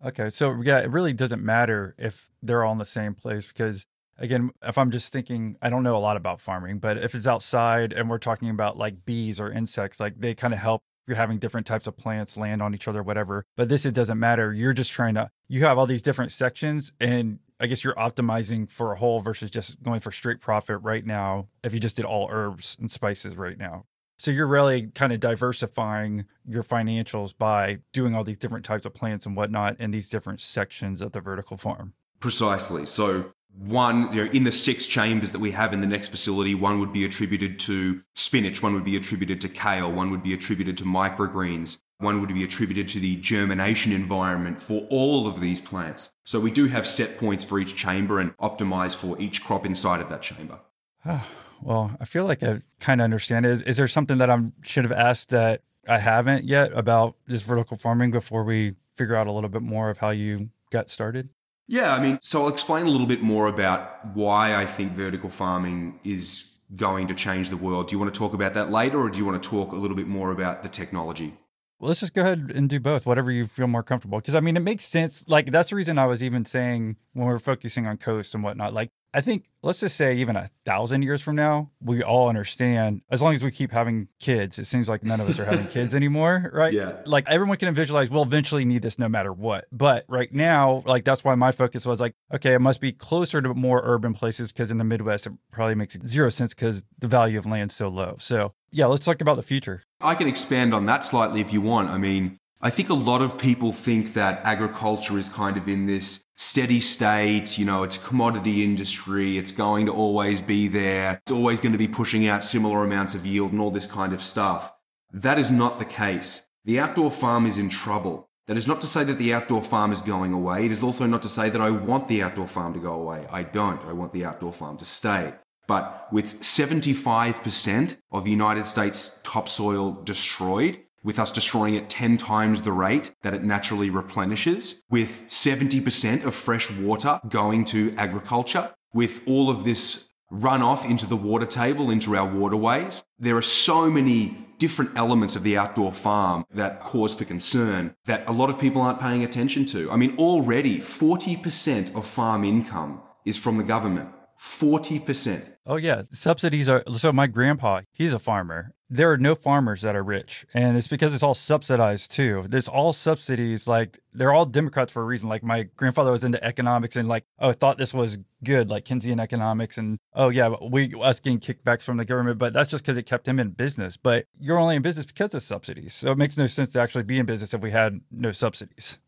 [0.05, 0.29] Okay.
[0.29, 3.87] So, yeah, it really doesn't matter if they're all in the same place because,
[4.17, 7.27] again, if I'm just thinking, I don't know a lot about farming, but if it's
[7.27, 10.81] outside and we're talking about like bees or insects, like they kind of help.
[11.05, 13.45] You're having different types of plants land on each other, whatever.
[13.57, 14.53] But this, it doesn't matter.
[14.53, 18.69] You're just trying to, you have all these different sections and I guess you're optimizing
[18.69, 22.05] for a whole versus just going for straight profit right now if you just did
[22.05, 23.85] all herbs and spices right now.
[24.23, 28.93] So you're really kind of diversifying your financials by doing all these different types of
[28.93, 31.91] plants and whatnot in these different sections of the vertical farm.
[32.21, 32.85] Precisely.
[32.85, 36.55] So one, you know, in the six chambers that we have in the next facility,
[36.55, 40.33] one would be attributed to spinach, one would be attributed to kale, one would be
[40.33, 45.59] attributed to microgreens, one would be attributed to the germination environment for all of these
[45.59, 46.13] plants.
[46.23, 49.99] So we do have set points for each chamber and optimize for each crop inside
[49.99, 50.61] of that chamber.
[51.63, 53.45] Well, I feel like I kind of understand.
[53.45, 57.41] Is, is there something that I should have asked that I haven't yet about this
[57.41, 61.29] vertical farming before we figure out a little bit more of how you got started?
[61.67, 65.29] Yeah, I mean, so I'll explain a little bit more about why I think vertical
[65.29, 67.87] farming is going to change the world.
[67.87, 69.75] Do you want to talk about that later, or do you want to talk a
[69.75, 71.33] little bit more about the technology?
[71.79, 74.19] Well, let's just go ahead and do both, whatever you feel more comfortable.
[74.19, 75.25] Because I mean, it makes sense.
[75.27, 78.43] Like that's the reason I was even saying when we are focusing on coast and
[78.43, 78.73] whatnot.
[78.73, 83.01] Like I think let's just say even a thousand years from now, we all understand
[83.11, 85.67] as long as we keep having kids, it seems like none of us are having
[85.67, 86.73] kids anymore, right?
[86.73, 86.93] Yeah.
[87.05, 89.65] Like everyone can visualize we'll eventually need this no matter what.
[89.71, 93.41] But right now, like that's why my focus was like, okay, it must be closer
[93.41, 97.07] to more urban places because in the Midwest it probably makes zero sense because the
[97.07, 98.15] value of land's so low.
[98.19, 99.83] So yeah, let's talk about the future.
[100.01, 101.89] I can expand on that slightly if you want.
[101.89, 105.85] I mean, I think a lot of people think that agriculture is kind of in
[105.85, 111.19] this steady state, you know, it's a commodity industry, it's going to always be there,
[111.21, 114.13] it's always going to be pushing out similar amounts of yield and all this kind
[114.13, 114.73] of stuff.
[115.11, 116.43] That is not the case.
[116.65, 118.29] The outdoor farm is in trouble.
[118.47, 120.65] That is not to say that the outdoor farm is going away.
[120.65, 123.25] It is also not to say that I want the outdoor farm to go away.
[123.31, 123.81] I don't.
[123.85, 125.33] I want the outdoor farm to stay.
[125.65, 132.61] But with 75% of the United States topsoil destroyed, with us destroying it 10 times
[132.61, 139.21] the rate that it naturally replenishes, with 70% of fresh water going to agriculture, with
[139.27, 143.03] all of this runoff into the water table, into our waterways.
[143.19, 148.27] There are so many different elements of the outdoor farm that cause for concern that
[148.27, 149.91] a lot of people aren't paying attention to.
[149.91, 154.09] I mean, already 40% of farm income is from the government.
[154.39, 155.53] 40%.
[155.65, 156.01] Oh, yeah.
[156.11, 156.83] Subsidies are.
[156.91, 158.73] So, my grandpa, he's a farmer.
[158.93, 160.45] There are no farmers that are rich.
[160.53, 162.45] And it's because it's all subsidized too.
[162.47, 163.67] There's all subsidies.
[163.67, 165.29] Like, they're all Democrats for a reason.
[165.29, 169.19] Like, my grandfather was into economics and, like, oh, thought this was good, like Keynesian
[169.19, 169.79] economics.
[169.79, 172.37] And, oh, yeah, we, us getting kickbacks from the government.
[172.37, 173.97] But that's just because it kept him in business.
[173.97, 175.95] But you're only in business because of subsidies.
[175.95, 178.99] So, it makes no sense to actually be in business if we had no subsidies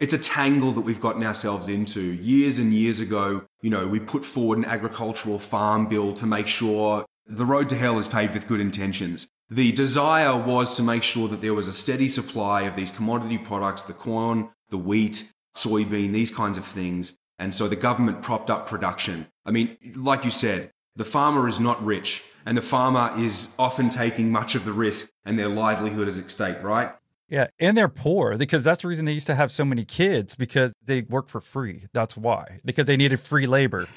[0.00, 2.00] it's a tangle that we've gotten ourselves into.
[2.00, 6.48] Years and years ago, you know, we put forward an agricultural farm bill to make
[6.48, 9.28] sure the road to hell is paved with good intentions.
[9.48, 13.38] The desire was to make sure that there was a steady supply of these commodity
[13.38, 17.16] products, the corn, the wheat, soybean, these kinds of things.
[17.38, 19.26] And so the government propped up production.
[19.44, 23.90] I mean, like you said, the farmer is not rich and the farmer is often
[23.90, 26.92] taking much of the risk and their livelihood is at stake, right?
[27.32, 30.34] Yeah, and they're poor because that's the reason they used to have so many kids
[30.34, 31.86] because they work for free.
[31.94, 32.60] That's why.
[32.62, 33.88] Because they needed free labor.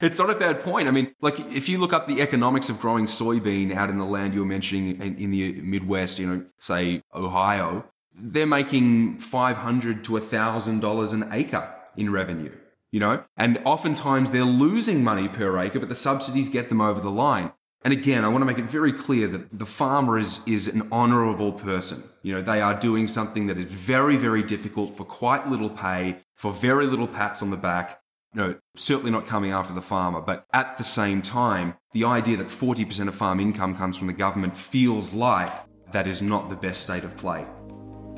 [0.00, 0.86] it's not a bad point.
[0.86, 4.04] I mean, like if you look up the economics of growing soybean out in the
[4.04, 10.04] land you were mentioning in, in the Midwest, you know, say Ohio, they're making 500
[10.04, 12.54] to $1,000 an acre in revenue,
[12.92, 13.24] you know?
[13.36, 17.50] And oftentimes they're losing money per acre, but the subsidies get them over the line.
[17.82, 20.86] And again, I want to make it very clear that the farmer is, is an
[20.92, 22.02] honorable person.
[22.22, 26.18] You know, they are doing something that is very, very difficult for quite little pay,
[26.34, 28.02] for very little pats on the back.
[28.34, 30.20] No, certainly not coming after the farmer.
[30.20, 34.12] But at the same time, the idea that 40% of farm income comes from the
[34.12, 35.50] government feels like
[35.92, 37.46] that is not the best state of play.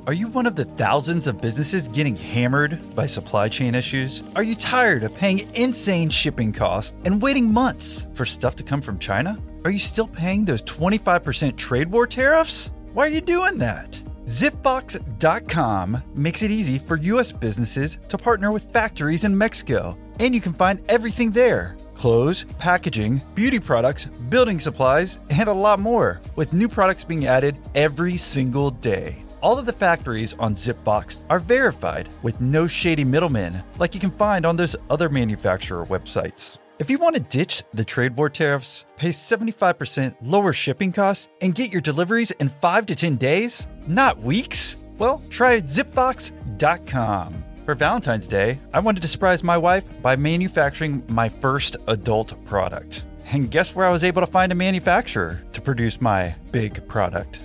[0.04, 4.24] Are you one of the thousands of businesses getting hammered by supply chain issues?
[4.34, 8.82] Are you tired of paying insane shipping costs and waiting months for stuff to come
[8.82, 9.40] from China?
[9.64, 12.72] Are you still paying those 25% trade war tariffs?
[12.94, 13.92] Why are you doing that?
[14.24, 17.30] Zipfox.com makes it easy for U.S.
[17.30, 23.20] businesses to partner with factories in Mexico, and you can find everything there clothes, packaging,
[23.36, 28.70] beauty products, building supplies, and a lot more, with new products being added every single
[28.70, 29.21] day.
[29.42, 34.12] All of the factories on Zipfox are verified with no shady middlemen like you can
[34.12, 36.58] find on those other manufacturer websites.
[36.78, 41.56] If you want to ditch the trade war tariffs, pay 75% lower shipping costs, and
[41.56, 47.44] get your deliveries in 5 to 10 days, not weeks, well, try zipfox.com.
[47.64, 53.06] For Valentine's Day, I wanted to surprise my wife by manufacturing my first adult product.
[53.32, 57.40] And guess where I was able to find a manufacturer to produce my big product?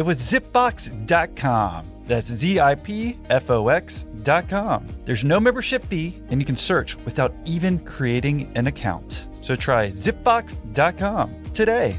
[0.00, 1.84] It was zipfox.com.
[2.06, 4.86] That's Z I P F O X.com.
[5.04, 9.28] There's no membership fee, and you can search without even creating an account.
[9.42, 11.98] So try zipfox.com today.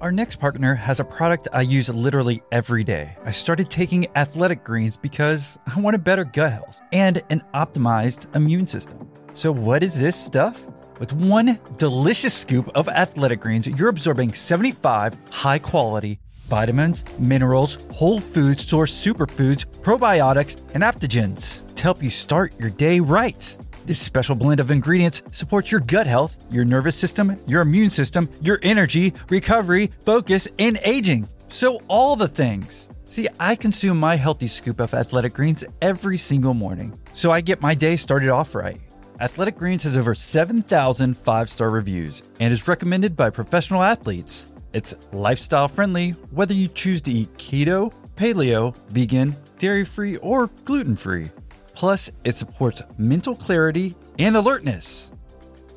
[0.00, 3.14] Our next partner has a product I use literally every day.
[3.26, 8.66] I started taking athletic greens because I wanted better gut health and an optimized immune
[8.66, 9.06] system.
[9.34, 10.64] So, what is this stuff?
[10.98, 18.20] With one delicious scoop of athletic greens, you're absorbing 75 high quality vitamins, minerals, whole
[18.20, 23.56] food source superfoods, probiotics, and adaptogens to help you start your day right.
[23.86, 28.28] This special blend of ingredients supports your gut health, your nervous system, your immune system,
[28.40, 31.28] your energy, recovery, focus, and aging.
[31.48, 32.88] So, all the things.
[33.06, 37.62] See, I consume my healthy scoop of athletic greens every single morning, so I get
[37.62, 38.78] my day started off right.
[39.20, 44.46] Athletic Greens has over 7,000 five star reviews and is recommended by professional athletes.
[44.78, 50.94] It's lifestyle friendly whether you choose to eat keto, paleo, vegan, dairy free, or gluten
[50.94, 51.30] free.
[51.74, 55.10] Plus, it supports mental clarity and alertness.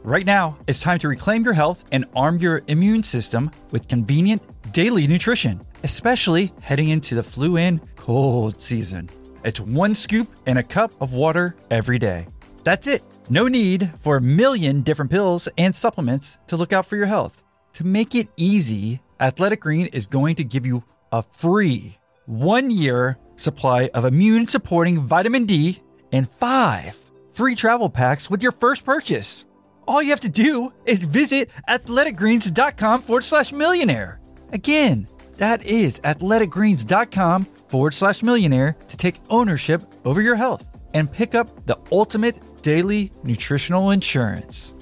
[0.03, 4.43] Right now, it's time to reclaim your health and arm your immune system with convenient
[4.71, 9.09] daily nutrition, especially heading into the flu and cold season.
[9.43, 12.27] It's one scoop and a cup of water every day.
[12.63, 13.01] That's it.
[13.31, 17.41] No need for a million different pills and supplements to look out for your health.
[17.81, 23.17] To make it easy, Athletic Green is going to give you a free one year
[23.37, 26.95] supply of immune supporting vitamin D and five
[27.31, 29.47] free travel packs with your first purchase.
[29.87, 34.19] All you have to do is visit athleticgreens.com forward slash millionaire.
[34.51, 41.33] Again, that is athleticgreens.com forward slash millionaire to take ownership over your health and pick
[41.33, 44.75] up the ultimate daily nutritional insurance.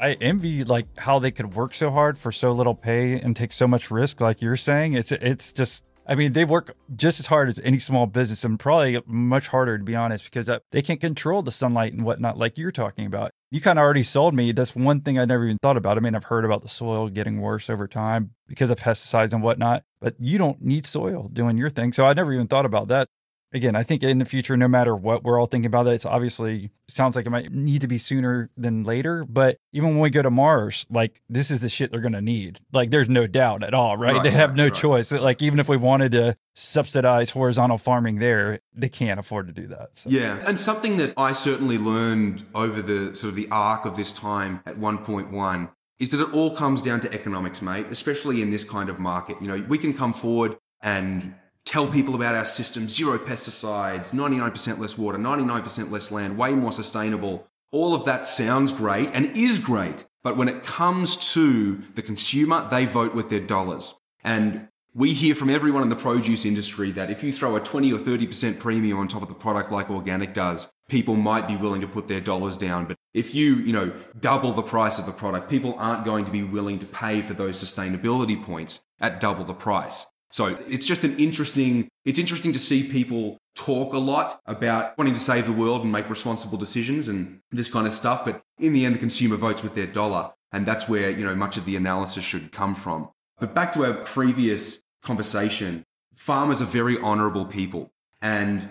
[0.00, 3.52] I envy like how they could work so hard for so little pay and take
[3.52, 4.20] so much risk.
[4.20, 5.84] Like you're saying, it's it's just.
[6.06, 9.78] I mean, they work just as hard as any small business, and probably much harder
[9.78, 13.06] to be honest, because uh, they can't control the sunlight and whatnot, like you're talking
[13.06, 13.30] about.
[13.52, 14.50] You kind of already sold me.
[14.50, 15.98] That's one thing I never even thought about.
[15.98, 19.42] I mean, I've heard about the soil getting worse over time because of pesticides and
[19.42, 21.92] whatnot, but you don't need soil doing your thing.
[21.92, 23.06] So I never even thought about that.
[23.52, 26.06] Again, I think in the future, no matter what we're all thinking about it, it's
[26.06, 29.24] obviously sounds like it might need to be sooner than later.
[29.28, 32.60] But even when we go to Mars, like this is the shit they're gonna need.
[32.72, 34.14] Like there's no doubt at all, right?
[34.14, 34.74] Right, they have right, no right.
[34.74, 35.12] choice.
[35.12, 39.66] Like even if we wanted to subsidize horizontal farming there, they can't afford to do
[39.68, 39.96] that.
[39.96, 40.10] So.
[40.10, 44.12] Yeah, and something that I certainly learned over the sort of the arc of this
[44.12, 48.64] time at 1.1 is that it all comes down to economics, mate, especially in this
[48.64, 49.36] kind of market.
[49.40, 51.34] You know, we can come forward and
[51.70, 56.72] tell people about our system, zero pesticides, 99% less water, 99% less land, way more
[56.72, 57.46] sustainable.
[57.70, 60.04] All of that sounds great and is great.
[60.24, 63.94] But when it comes to the consumer, they vote with their dollars.
[64.24, 67.92] And we hear from everyone in the produce industry that if you throw a 20
[67.92, 71.82] or 30% premium on top of the product like organic does, people might be willing
[71.82, 72.86] to put their dollars down.
[72.86, 76.32] But if you, you know, double the price of the product, people aren't going to
[76.32, 80.06] be willing to pay for those sustainability points at double the price.
[80.30, 85.14] So it's just an interesting, it's interesting to see people talk a lot about wanting
[85.14, 88.24] to save the world and make responsible decisions and this kind of stuff.
[88.24, 90.30] But in the end, the consumer votes with their dollar.
[90.52, 93.08] And that's where, you know, much of the analysis should come from.
[93.38, 97.90] But back to our previous conversation, farmers are very honorable people
[98.22, 98.68] and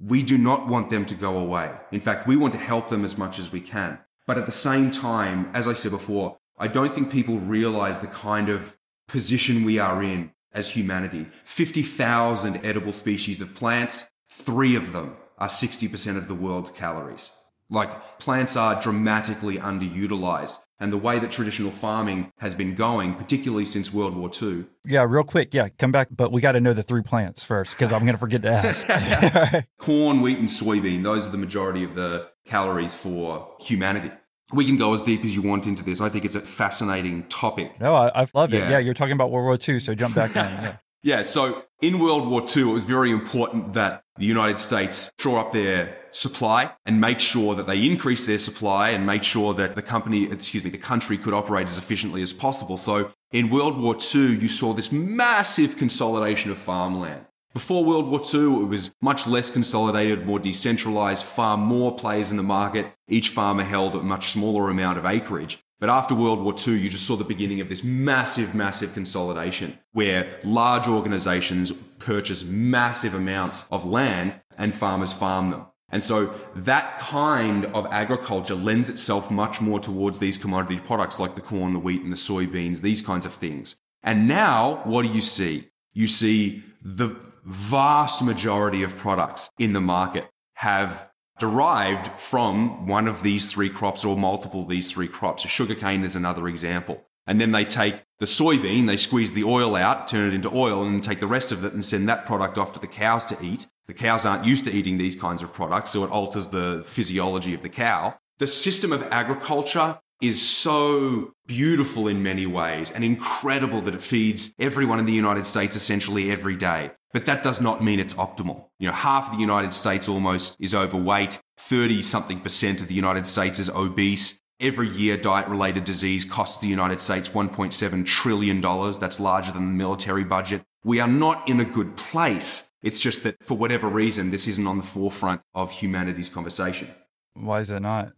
[0.00, 1.72] we do not want them to go away.
[1.92, 3.98] In fact, we want to help them as much as we can.
[4.26, 8.06] But at the same time, as I said before, I don't think people realize the
[8.08, 8.76] kind of
[9.06, 11.26] position we are in as humanity.
[11.44, 17.30] 50,000 edible species of plants, three of them are 60% of the world's calories.
[17.70, 20.58] Like plants are dramatically underutilized.
[20.80, 25.04] And the way that traditional farming has been going, particularly since World War II, Yeah,
[25.08, 25.52] real quick.
[25.52, 26.08] Yeah, come back.
[26.10, 28.48] But we got to know the three plants first because I'm going to forget to
[28.48, 29.66] ask.
[29.78, 34.12] corn, wheat, and soybean, those are the majority of the calories for humanity.
[34.52, 36.00] We can go as deep as you want into this.
[36.00, 37.78] I think it's a fascinating topic.
[37.80, 38.58] no, I, I love it.
[38.58, 38.70] Yeah.
[38.70, 38.78] Yeah.
[38.78, 40.36] you're talking about World War II, so jump back in.
[40.36, 40.76] Yeah.
[41.04, 45.38] Yeah, so in World War II, it was very important that the United States shore
[45.38, 49.76] up their supply and make sure that they increase their supply and make sure that
[49.76, 52.76] the company, excuse me, the country could operate as efficiently as possible.
[52.76, 57.26] So in World War II, you saw this massive consolidation of farmland.
[57.54, 62.36] Before World War II, it was much less consolidated, more decentralized, far more players in
[62.36, 62.92] the market.
[63.08, 65.58] Each farmer held a much smaller amount of acreage.
[65.80, 69.78] But after World War II, you just saw the beginning of this massive, massive consolidation
[69.92, 75.66] where large organizations purchase massive amounts of land and farmers farm them.
[75.90, 81.34] And so that kind of agriculture lends itself much more towards these commodity products like
[81.34, 83.76] the corn, the wheat, and the soybeans, these kinds of things.
[84.02, 85.70] And now what do you see?
[85.94, 87.16] You see the
[87.48, 94.04] vast majority of products in the market have derived from one of these three crops
[94.04, 95.48] or multiple of these three crops.
[95.48, 97.06] Sugarcane is another example.
[97.26, 100.84] And then they take the soybean, they squeeze the oil out, turn it into oil,
[100.84, 103.36] and take the rest of it and send that product off to the cows to
[103.42, 103.66] eat.
[103.86, 107.54] The cows aren't used to eating these kinds of products, so it alters the physiology
[107.54, 108.18] of the cow.
[108.38, 114.54] The system of agriculture is so beautiful in many ways and incredible that it feeds
[114.58, 116.90] everyone in the United States essentially every day.
[117.12, 118.66] But that does not mean it's optimal.
[118.78, 121.40] You know, half of the United States almost is overweight.
[121.58, 124.40] 30 something percent of the United States is obese.
[124.60, 128.60] Every year, diet related disease costs the United States $1.7 trillion.
[128.60, 130.62] That's larger than the military budget.
[130.84, 132.68] We are not in a good place.
[132.82, 136.88] It's just that for whatever reason, this isn't on the forefront of humanity's conversation.
[137.34, 138.12] Why is it not?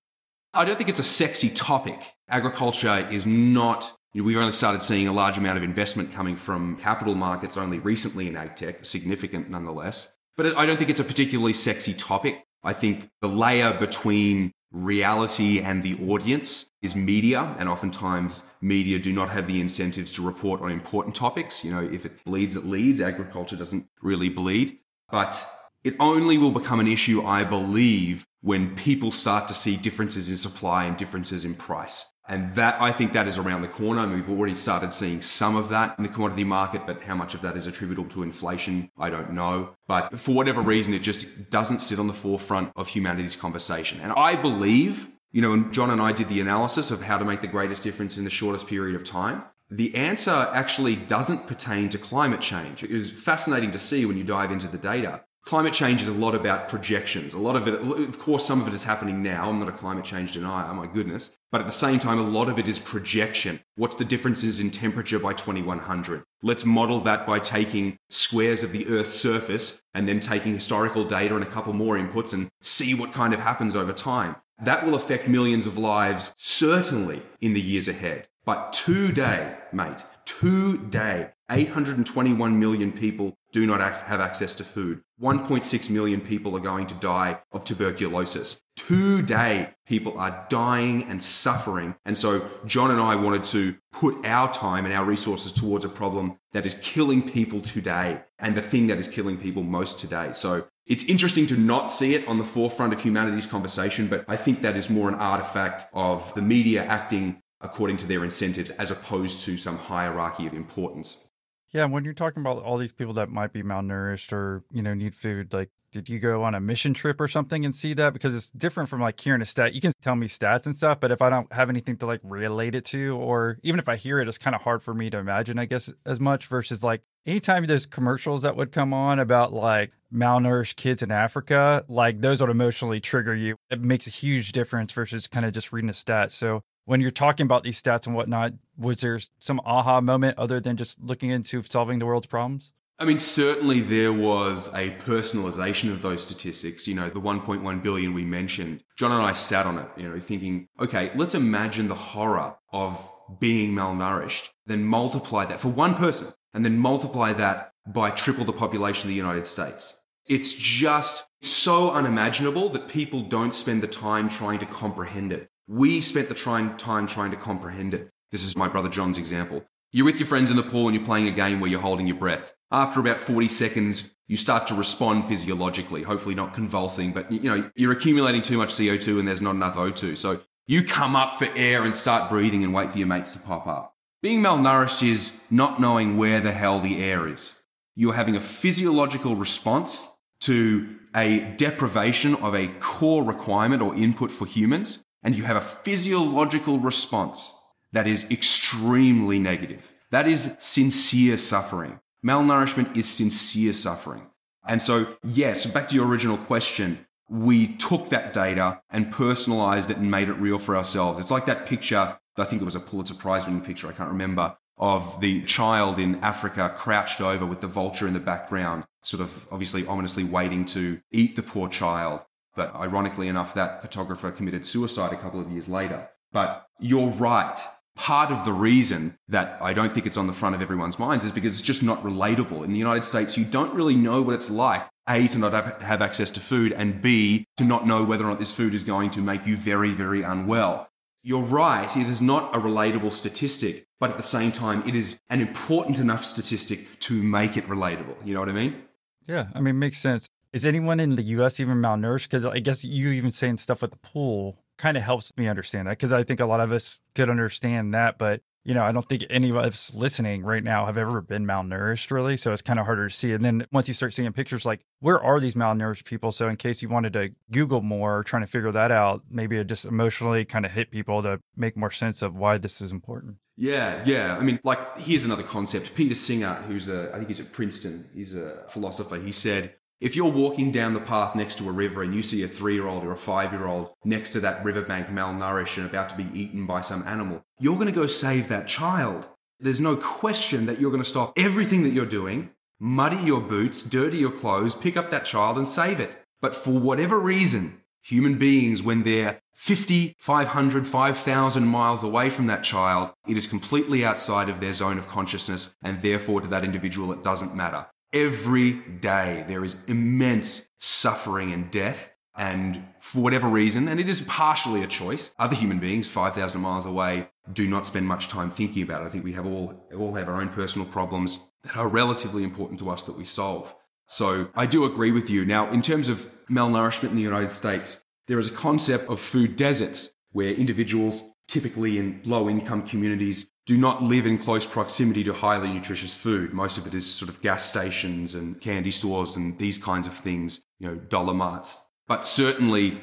[0.52, 2.02] I don't think it's a sexy topic.
[2.28, 7.14] Agriculture is not, we've only started seeing a large amount of investment coming from capital
[7.14, 10.12] markets only recently in ag tech, significant nonetheless.
[10.36, 12.44] But I don't think it's a particularly sexy topic.
[12.64, 19.12] I think the layer between reality and the audience is media, and oftentimes media do
[19.12, 21.64] not have the incentives to report on important topics.
[21.64, 23.00] You know, if it bleeds, it leads.
[23.00, 24.78] Agriculture doesn't really bleed.
[25.10, 25.46] But
[25.84, 30.36] it only will become an issue, I believe, when people start to see differences in
[30.36, 32.06] supply and differences in price.
[32.28, 34.02] And that, I think that is around the corner.
[34.02, 37.34] And we've already started seeing some of that in the commodity market, but how much
[37.34, 39.70] of that is attributable to inflation, I don't know.
[39.88, 44.00] But for whatever reason, it just doesn't sit on the forefront of humanity's conversation.
[44.00, 47.40] And I believe, you know, John and I did the analysis of how to make
[47.40, 51.98] the greatest difference in the shortest period of time, the answer actually doesn't pertain to
[51.98, 52.82] climate change.
[52.82, 55.22] It was fascinating to see when you dive into the data.
[55.44, 57.34] Climate change is a lot about projections.
[57.34, 59.48] A lot of it, of course, some of it is happening now.
[59.48, 61.30] I'm not a climate change denier, my goodness.
[61.50, 63.60] But at the same time, a lot of it is projection.
[63.74, 66.22] What's the differences in temperature by 2100?
[66.42, 71.34] Let's model that by taking squares of the Earth's surface and then taking historical data
[71.34, 74.36] and a couple more inputs and see what kind of happens over time.
[74.62, 78.28] That will affect millions of lives, certainly in the years ahead.
[78.44, 85.02] But today, mate, today, 821 million people do not have access to food.
[85.20, 88.60] 1.6 million people are going to die of tuberculosis.
[88.76, 91.94] Today, people are dying and suffering.
[92.06, 95.88] And so John and I wanted to put our time and our resources towards a
[95.90, 100.32] problem that is killing people today and the thing that is killing people most today.
[100.32, 104.36] So it's interesting to not see it on the forefront of humanity's conversation, but I
[104.36, 108.90] think that is more an artifact of the media acting according to their incentives as
[108.90, 111.26] opposed to some hierarchy of importance.
[111.72, 114.94] Yeah, when you're talking about all these people that might be malnourished or, you know,
[114.94, 118.12] need food, like did you go on a mission trip or something and see that?
[118.12, 119.74] Because it's different from like hearing a stat.
[119.74, 122.20] You can tell me stats and stuff, but if I don't have anything to like
[122.22, 125.10] relate it to, or even if I hear it, it's kind of hard for me
[125.10, 129.18] to imagine, I guess, as much versus like anytime there's commercials that would come on
[129.18, 133.56] about like malnourished kids in Africa, like those would emotionally trigger you.
[133.70, 136.30] It makes a huge difference versus kind of just reading a stat.
[136.30, 140.60] So when you're talking about these stats and whatnot, was there some aha moment other
[140.60, 142.72] than just looking into solving the world's problems?
[142.98, 146.86] I mean, certainly there was a personalization of those statistics.
[146.86, 148.84] You know, the 1.1 billion we mentioned.
[148.98, 153.10] John and I sat on it, you know, thinking, okay, let's imagine the horror of
[153.38, 158.52] being malnourished, then multiply that for one person, and then multiply that by triple the
[158.52, 159.98] population of the United States.
[160.28, 165.49] It's just so unimaginable that people don't spend the time trying to comprehend it.
[165.70, 168.10] We spent the time trying to comprehend it.
[168.32, 169.64] This is my brother John's example.
[169.92, 172.08] You're with your friends in the pool and you're playing a game where you're holding
[172.08, 172.52] your breath.
[172.72, 177.70] After about 40 seconds, you start to respond physiologically, hopefully not convulsing, but you know,
[177.76, 180.18] you're accumulating too much CO2 and there's not enough O2.
[180.18, 183.38] So you come up for air and start breathing and wait for your mates to
[183.38, 183.94] pop up.
[184.22, 187.52] Being malnourished is not knowing where the hell the air is.
[187.94, 190.08] You're having a physiological response
[190.40, 195.60] to a deprivation of a core requirement or input for humans and you have a
[195.60, 197.52] physiological response
[197.92, 199.92] that is extremely negative.
[200.10, 202.00] That is sincere suffering.
[202.24, 204.26] Malnourishment is sincere suffering.
[204.66, 209.96] And so, yes, back to your original question, we took that data and personalized it
[209.96, 211.18] and made it real for ourselves.
[211.18, 214.10] It's like that picture, I think it was a Pulitzer Prize winning picture, I can't
[214.10, 219.20] remember, of the child in Africa crouched over with the vulture in the background, sort
[219.20, 222.20] of obviously ominously waiting to eat the poor child.
[222.56, 226.08] But ironically enough, that photographer committed suicide a couple of years later.
[226.32, 227.56] But you're right.
[227.96, 231.24] Part of the reason that I don't think it's on the front of everyone's minds
[231.24, 232.64] is because it's just not relatable.
[232.64, 236.00] In the United States, you don't really know what it's like a, to not have
[236.00, 239.10] access to food, and B, to not know whether or not this food is going
[239.10, 240.88] to make you very, very unwell.
[241.22, 245.20] You're right, it is not a relatable statistic, but at the same time, it is
[245.28, 248.24] an important enough statistic to make it relatable.
[248.24, 248.82] You know what I mean?
[249.26, 250.28] Yeah, I mean, makes sense.
[250.52, 252.24] Is anyone in the US even malnourished?
[252.24, 255.86] Because I guess you even saying stuff at the pool kind of helps me understand
[255.86, 258.92] that because I think a lot of us could understand that, but you know, I
[258.92, 262.36] don't think any of us listening right now have ever been malnourished really.
[262.36, 263.32] So it's kind of harder to see.
[263.32, 266.30] And then once you start seeing pictures like, where are these malnourished people?
[266.30, 269.64] So in case you wanted to Google more, trying to figure that out, maybe it
[269.64, 273.36] just emotionally kind of hit people to make more sense of why this is important.
[273.56, 274.36] Yeah, yeah.
[274.38, 275.94] I mean, like, here's another concept.
[275.94, 279.16] Peter Singer, who's a, I think he's at Princeton, he's a philosopher.
[279.16, 282.42] He said, if you're walking down the path next to a river and you see
[282.42, 285.86] a three year old or a five year old next to that riverbank malnourished and
[285.86, 289.28] about to be eaten by some animal, you're going to go save that child.
[289.58, 293.82] There's no question that you're going to stop everything that you're doing, muddy your boots,
[293.82, 296.16] dirty your clothes, pick up that child and save it.
[296.40, 302.64] But for whatever reason, human beings, when they're 50, 500, 5,000 miles away from that
[302.64, 307.12] child, it is completely outside of their zone of consciousness, and therefore to that individual,
[307.12, 307.84] it doesn't matter.
[308.12, 312.12] Every day there is immense suffering and death.
[312.36, 316.86] And for whatever reason, and it is partially a choice, other human beings 5,000 miles
[316.86, 319.06] away do not spend much time thinking about it.
[319.06, 322.78] I think we have all, all have our own personal problems that are relatively important
[322.80, 323.74] to us that we solve.
[324.06, 325.44] So I do agree with you.
[325.44, 329.56] Now, in terms of malnourishment in the United States, there is a concept of food
[329.56, 335.32] deserts where individuals, typically in low income communities, do not live in close proximity to
[335.32, 336.52] highly nutritious food.
[336.52, 340.12] Most of it is sort of gas stations and candy stores and these kinds of
[340.12, 341.76] things, you know, dollar marts.
[342.06, 343.00] But certainly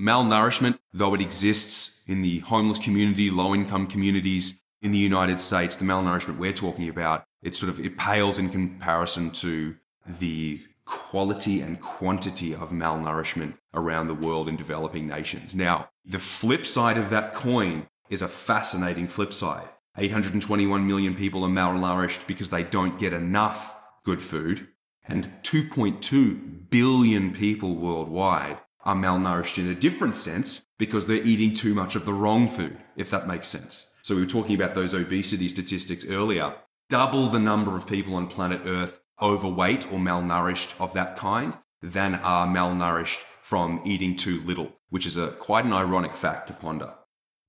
[0.00, 5.76] malnourishment, though it exists in the homeless community, low income communities in the United States,
[5.76, 9.76] the malnourishment we're talking about, it sort of, it pales in comparison to
[10.06, 15.54] the quality and quantity of malnourishment around the world in developing nations.
[15.54, 19.68] Now, the flip side of that coin is a fascinating flip side.
[19.98, 24.68] 821 million people are malnourished because they don't get enough good food.
[25.04, 31.74] And 2.2 billion people worldwide are malnourished in a different sense because they're eating too
[31.74, 33.92] much of the wrong food, if that makes sense.
[34.02, 36.54] So we were talking about those obesity statistics earlier.
[36.88, 42.16] Double the number of people on planet Earth overweight or malnourished of that kind than
[42.16, 46.94] are malnourished from eating too little, which is a quite an ironic fact to ponder.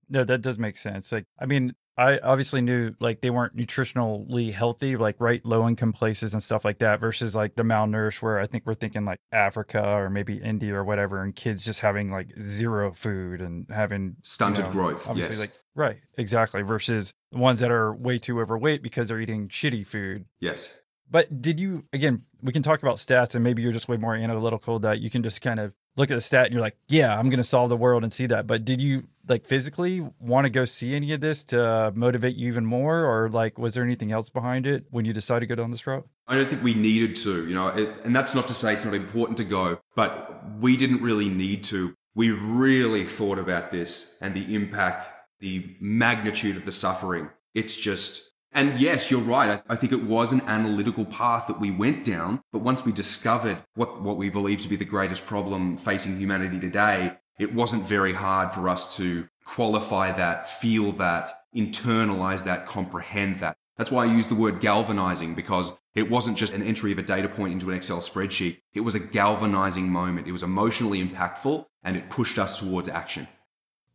[0.09, 1.11] No, that does make sense.
[1.11, 5.93] Like, I mean, I obviously knew like they weren't nutritionally healthy, like right low income
[5.93, 9.19] places and stuff like that, versus like the malnourished, where I think we're thinking like
[9.31, 14.15] Africa or maybe India or whatever, and kids just having like zero food and having
[14.23, 15.39] Stunted you know, growth, Obviously, yes.
[15.39, 16.63] like right, exactly.
[16.63, 20.25] Versus the ones that are way too overweight because they're eating shitty food.
[20.39, 20.81] Yes.
[21.13, 22.23] But did you again?
[22.41, 25.23] We can talk about stats, and maybe you're just way more analytical that you can
[25.23, 27.69] just kind of look at the stat and you're like, yeah, I'm going to solve
[27.69, 28.47] the world and see that.
[28.47, 32.47] But did you like physically want to go see any of this to motivate you
[32.47, 35.55] even more, or like was there anything else behind it when you decided to go
[35.55, 36.05] down this route?
[36.27, 38.83] I don't think we needed to, you know, it, and that's not to say it's
[38.83, 41.93] not important to go, but we didn't really need to.
[42.15, 45.05] We really thought about this and the impact,
[45.39, 47.29] the magnitude of the suffering.
[47.53, 49.61] It's just, and yes, you're right.
[49.67, 53.57] I, think it was an analytical path that we went down, but once we discovered
[53.75, 58.13] what, what we believe to be the greatest problem facing humanity today, it wasn't very
[58.13, 63.57] hard for us to qualify that, feel that, internalize that, comprehend that.
[63.77, 67.03] That's why I use the word galvanizing because it wasn't just an entry of a
[67.03, 68.59] data point into an Excel spreadsheet.
[68.73, 70.27] It was a galvanizing moment.
[70.27, 73.27] It was emotionally impactful and it pushed us towards action.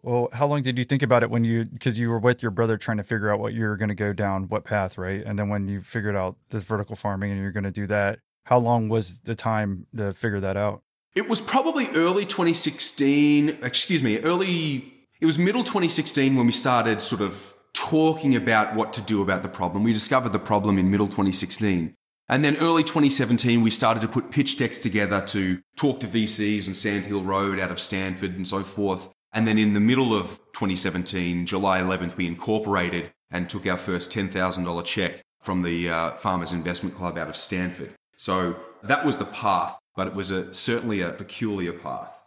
[0.02, 2.52] Well, how long did you think about it when you because you were with your
[2.52, 5.24] brother trying to figure out what you're going to go down, what path, right?
[5.24, 8.20] And then when you figured out this vertical farming and you're going to do that,
[8.44, 10.82] how long was the time to figure that out?
[11.14, 17.02] It was probably early 2016, excuse me, early, it was middle 2016 when we started
[17.02, 19.82] sort of talking about what to do about the problem.
[19.82, 21.94] We discovered the problem in middle 2016.
[22.28, 26.66] And then early 2017, we started to put pitch decks together to talk to VCs
[26.66, 29.08] and Sand Hill Road out of Stanford and so forth.
[29.32, 34.10] And then in the middle of 2017, July 11th, we incorporated and took our first
[34.10, 37.92] $10,000 check from the uh, Farmers Investment Club out of Stanford.
[38.16, 42.18] So that was the path, but it was a, certainly a peculiar path.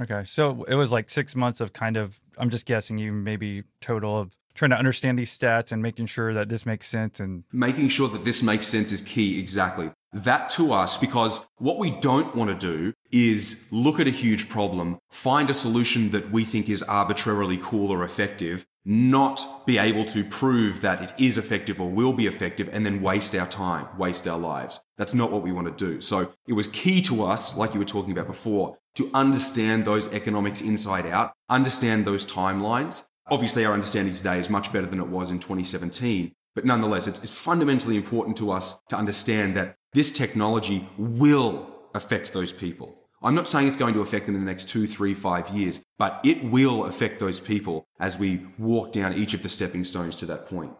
[0.00, 0.22] Okay.
[0.24, 4.18] So it was like six months of kind of, I'm just guessing you maybe total
[4.18, 7.20] of trying to understand these stats and making sure that this makes sense.
[7.20, 9.90] And Making sure that this makes sense is key, exactly.
[10.12, 14.48] That to us, because what we don't want to do is look at a huge
[14.48, 20.06] problem, find a solution that we think is arbitrarily cool or effective, not be able
[20.06, 23.86] to prove that it is effective or will be effective, and then waste our time,
[23.98, 24.80] waste our lives.
[24.96, 26.00] That's not what we want to do.
[26.00, 30.14] So it was key to us, like you were talking about before, to understand those
[30.14, 33.04] economics inside out, understand those timelines.
[33.30, 36.32] Obviously, our understanding today is much better than it was in 2017.
[36.54, 42.52] But nonetheless, it's, fundamentally important to us to understand that this technology will affect those
[42.52, 42.94] people.
[43.22, 45.80] I'm not saying it's going to affect them in the next two, three, five years,
[45.98, 50.14] but it will affect those people as we walk down each of the stepping stones
[50.16, 50.72] to that point.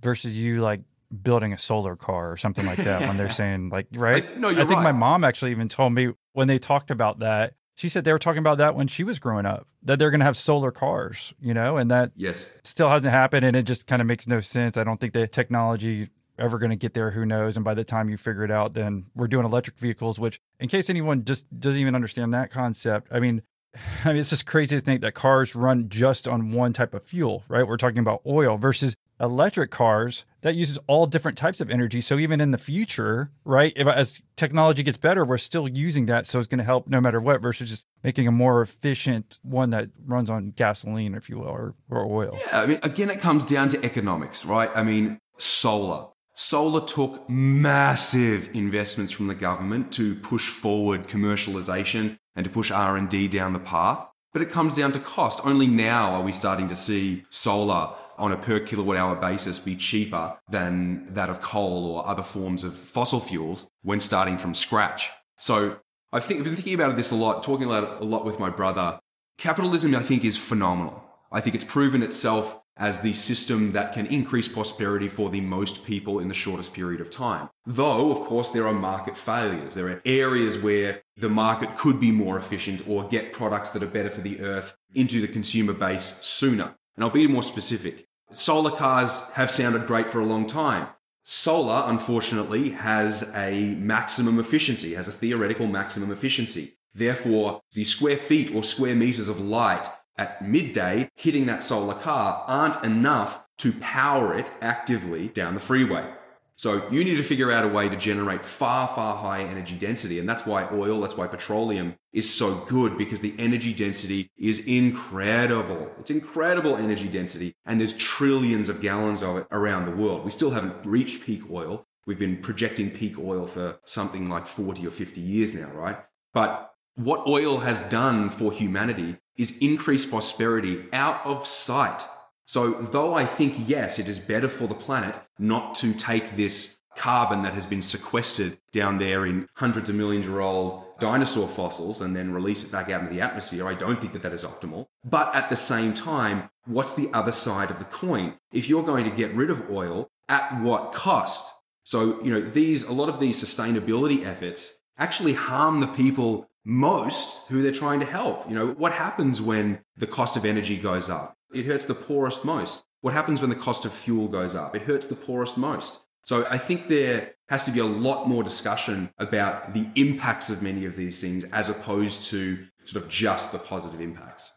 [0.00, 0.80] versus you like
[1.22, 4.48] building a solar car or something like that when they're saying like right I- no,
[4.48, 7.88] you're i think my mom actually even told me when they talked about that she
[7.88, 10.24] said they were talking about that when she was growing up that they're going to
[10.24, 12.48] have solar cars you know and that Yes.
[12.64, 15.28] still hasn't happened and it just kind of makes no sense i don't think the
[15.28, 16.08] technology
[16.38, 18.74] ever going to get there who knows and by the time you figure it out
[18.74, 23.08] then we're doing electric vehicles which in case anyone just doesn't even understand that concept
[23.12, 23.42] i mean
[24.04, 27.04] I mean, it's just crazy to think that cars run just on one type of
[27.04, 27.66] fuel, right?
[27.66, 32.00] We're talking about oil versus electric cars that uses all different types of energy.
[32.00, 36.26] So even in the future, right, if as technology gets better, we're still using that.
[36.26, 39.70] So it's going to help no matter what versus just making a more efficient one
[39.70, 42.38] that runs on gasoline, if you will, or, or oil.
[42.46, 44.70] Yeah, I mean, again, it comes down to economics, right?
[44.74, 46.08] I mean, solar.
[46.36, 53.28] Solar took massive investments from the government to push forward commercialization and to push R&D
[53.28, 54.08] down the path.
[54.32, 55.40] But it comes down to cost.
[55.44, 59.76] Only now are we starting to see solar on a per kilowatt hour basis be
[59.76, 65.10] cheaper than that of coal or other forms of fossil fuels when starting from scratch.
[65.38, 65.78] So
[66.12, 68.40] I think I've been thinking about this a lot, talking about it a lot with
[68.40, 68.98] my brother.
[69.38, 71.04] Capitalism, I think, is phenomenal.
[71.30, 75.84] I think it's proven itself as the system that can increase prosperity for the most
[75.84, 77.48] people in the shortest period of time.
[77.66, 79.74] Though, of course, there are market failures.
[79.74, 83.88] There are areas where the market could be more efficient or get products that are
[83.88, 86.74] better for the earth into the consumer base sooner.
[86.96, 88.06] And I'll be more specific.
[88.32, 90.88] Solar cars have sounded great for a long time.
[91.22, 96.76] Solar, unfortunately, has a maximum efficiency, has a theoretical maximum efficiency.
[96.92, 99.86] Therefore, the square feet or square meters of light
[100.16, 106.12] at midday hitting that solar car aren't enough to power it actively down the freeway.
[106.56, 110.20] So you need to figure out a way to generate far, far higher energy density.
[110.20, 114.60] And that's why oil, that's why petroleum is so good because the energy density is
[114.66, 115.90] incredible.
[115.98, 117.56] It's incredible energy density.
[117.66, 120.24] And there's trillions of gallons of it around the world.
[120.24, 124.86] We still haven't reached peak oil, We've been projecting peak oil for something like 40
[124.86, 125.96] or 50 years now, right?
[126.32, 132.06] But what oil has done for humanity is increase prosperity out of sight.
[132.46, 136.76] So, though I think, yes, it is better for the planet not to take this
[136.96, 142.00] carbon that has been sequestered down there in hundreds of million year old dinosaur fossils
[142.00, 144.44] and then release it back out into the atmosphere, I don't think that that is
[144.44, 144.86] optimal.
[145.04, 148.34] But at the same time, what's the other side of the coin?
[148.52, 151.54] If you're going to get rid of oil, at what cost?
[151.82, 157.46] So, you know, these, a lot of these sustainability efforts actually harm the people most
[157.48, 158.48] who they're trying to help.
[158.48, 161.36] You know, what happens when the cost of energy goes up?
[161.52, 162.84] It hurts the poorest most.
[163.02, 164.74] What happens when the cost of fuel goes up?
[164.74, 166.00] It hurts the poorest most.
[166.24, 170.62] So I think there has to be a lot more discussion about the impacts of
[170.62, 174.53] many of these things as opposed to sort of just the positive impacts.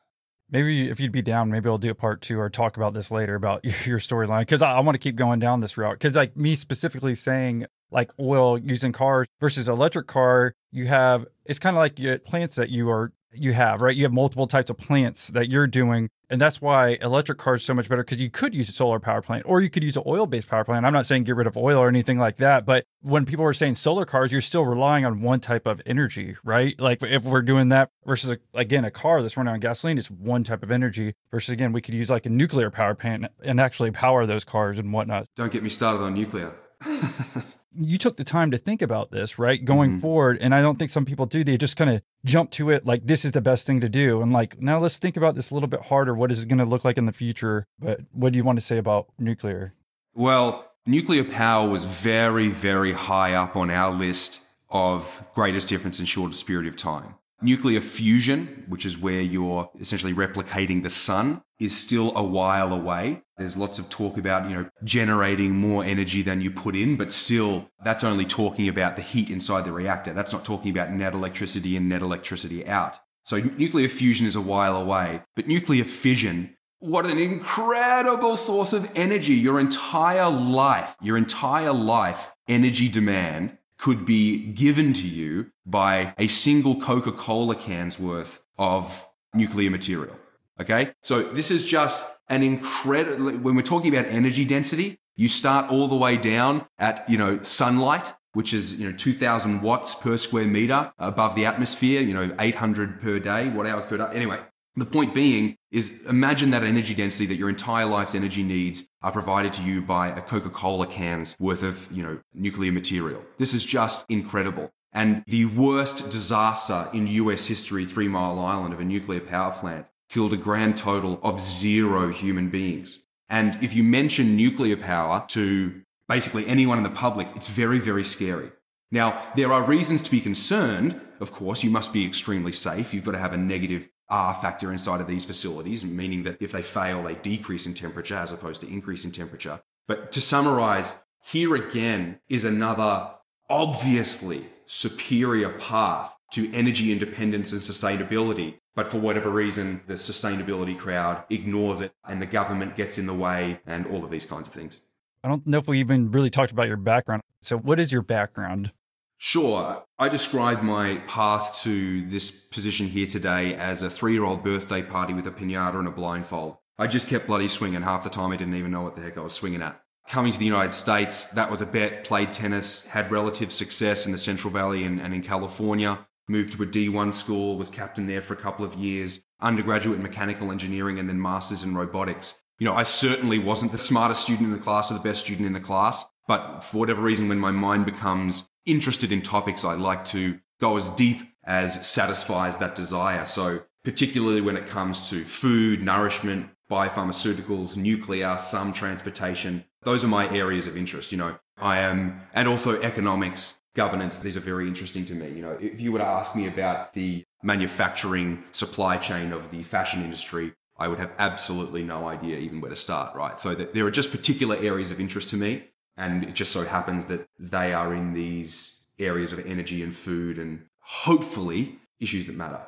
[0.50, 3.12] Maybe if you'd be down, maybe I'll do a part two or talk about this
[3.12, 5.94] later about your storyline because I, I want to keep going down this route.
[5.94, 11.60] Because like me specifically saying like oil using cars versus electric car, you have it's
[11.60, 13.96] kind of like plants that you are you have, right?
[13.96, 16.10] You have multiple types of plants that you're doing.
[16.30, 19.22] And that's why electric cars so much better because you could use a solar power
[19.22, 20.86] plant or you could use an oil based power plant.
[20.86, 22.66] I'm not saying get rid of oil or anything like that.
[22.66, 26.36] But when people are saying solar cars, you're still relying on one type of energy,
[26.44, 26.80] right?
[26.80, 30.12] Like if we're doing that versus, a, again, a car that's running on gasoline, it's
[30.12, 33.62] one type of energy versus, again, we could use like a nuclear power plant and
[33.62, 35.28] actually power those cars and whatnot.
[35.36, 36.54] Don't get me started on nuclear.
[37.78, 39.64] you took the time to think about this, right?
[39.64, 40.00] Going mm-hmm.
[40.00, 40.38] forward.
[40.42, 41.44] And I don't think some people do.
[41.44, 44.22] They just kind of jump to it like this is the best thing to do.
[44.22, 46.14] And like, now let's think about this a little bit harder.
[46.14, 47.66] What is it going to look like in the future?
[47.80, 49.74] But what do you want to say about nuclear?
[50.16, 56.06] Well, nuclear power was very, very high up on our list of greatest difference in
[56.06, 57.16] shortest period of time.
[57.42, 63.22] Nuclear fusion, which is where you're essentially replicating the sun, is still a while away.
[63.38, 67.14] There's lots of talk about, you know, generating more energy than you put in, but
[67.14, 70.14] still that's only talking about the heat inside the reactor.
[70.14, 72.98] That's not talking about net electricity and net electricity out.
[73.24, 78.92] So nuclear fusion is a while away, but nuclear fission what an incredible source of
[78.96, 79.34] energy.
[79.34, 86.28] Your entire life, your entire life energy demand could be given to you by a
[86.28, 90.16] single Coca Cola can's worth of nuclear material.
[90.60, 90.94] Okay.
[91.04, 95.88] So this is just an incredible, when we're talking about energy density, you start all
[95.88, 100.46] the way down at, you know, sunlight, which is, you know, 2000 watts per square
[100.46, 104.10] meter above the atmosphere, you know, 800 per day, watt hours per day.
[104.14, 104.40] Anyway,
[104.78, 109.12] the point being is imagine that energy density that your entire life's energy needs are
[109.12, 113.24] provided to you by a Coca-Cola can's worth of, you know, nuclear material.
[113.38, 114.72] This is just incredible.
[114.94, 119.88] And the worst disaster in US history, Three Mile Island of a nuclear power plant,
[120.10, 123.04] killed a grand total of zero human beings.
[123.30, 128.04] And if you mention nuclear power to basically anyone in the public, it's very, very
[128.04, 128.52] scary.
[128.92, 131.02] Now, there are reasons to be concerned.
[131.20, 132.94] Of course, you must be extremely safe.
[132.94, 136.52] You've got to have a negative R factor inside of these facilities, meaning that if
[136.52, 139.62] they fail, they decrease in temperature as opposed to increase in temperature.
[139.88, 143.12] But to summarize, here again is another
[143.50, 148.60] obviously superior path to energy independence and sustainability.
[148.76, 153.14] But for whatever reason, the sustainability crowd ignores it and the government gets in the
[153.14, 154.82] way and all of these kinds of things.
[155.24, 157.24] I don't know if we even really talked about your background.
[157.42, 158.72] So, what is your background?
[159.20, 159.84] Sure.
[159.98, 164.84] I describe my path to this position here today as a three year old birthday
[164.84, 166.58] party with a pinata and a blindfold.
[166.78, 167.82] I just kept bloody swinging.
[167.82, 169.82] Half the time I didn't even know what the heck I was swinging at.
[170.08, 174.12] Coming to the United States, that was a bet, played tennis, had relative success in
[174.12, 178.22] the Central Valley and, and in California, moved to a D1 school, was captain there
[178.22, 182.40] for a couple of years, undergraduate in mechanical engineering and then masters in robotics.
[182.60, 185.48] You know, I certainly wasn't the smartest student in the class or the best student
[185.48, 189.74] in the class, but for whatever reason, when my mind becomes interested in topics, I
[189.74, 193.26] like to go as deep as satisfies that desire.
[193.26, 200.30] So particularly when it comes to food, nourishment, biopharmaceuticals, nuclear, some transportation, those are my
[200.36, 201.12] areas of interest.
[201.12, 204.20] You know, I am, and also economics, governance.
[204.20, 205.30] These are very interesting to me.
[205.30, 209.64] You know, if you were to ask me about the manufacturing supply chain of the
[209.64, 213.40] fashion industry, I would have absolutely no idea even where to start, right?
[213.40, 215.70] So there are just particular areas of interest to me.
[215.98, 220.38] And it just so happens that they are in these areas of energy and food
[220.38, 222.62] and hopefully issues that matter.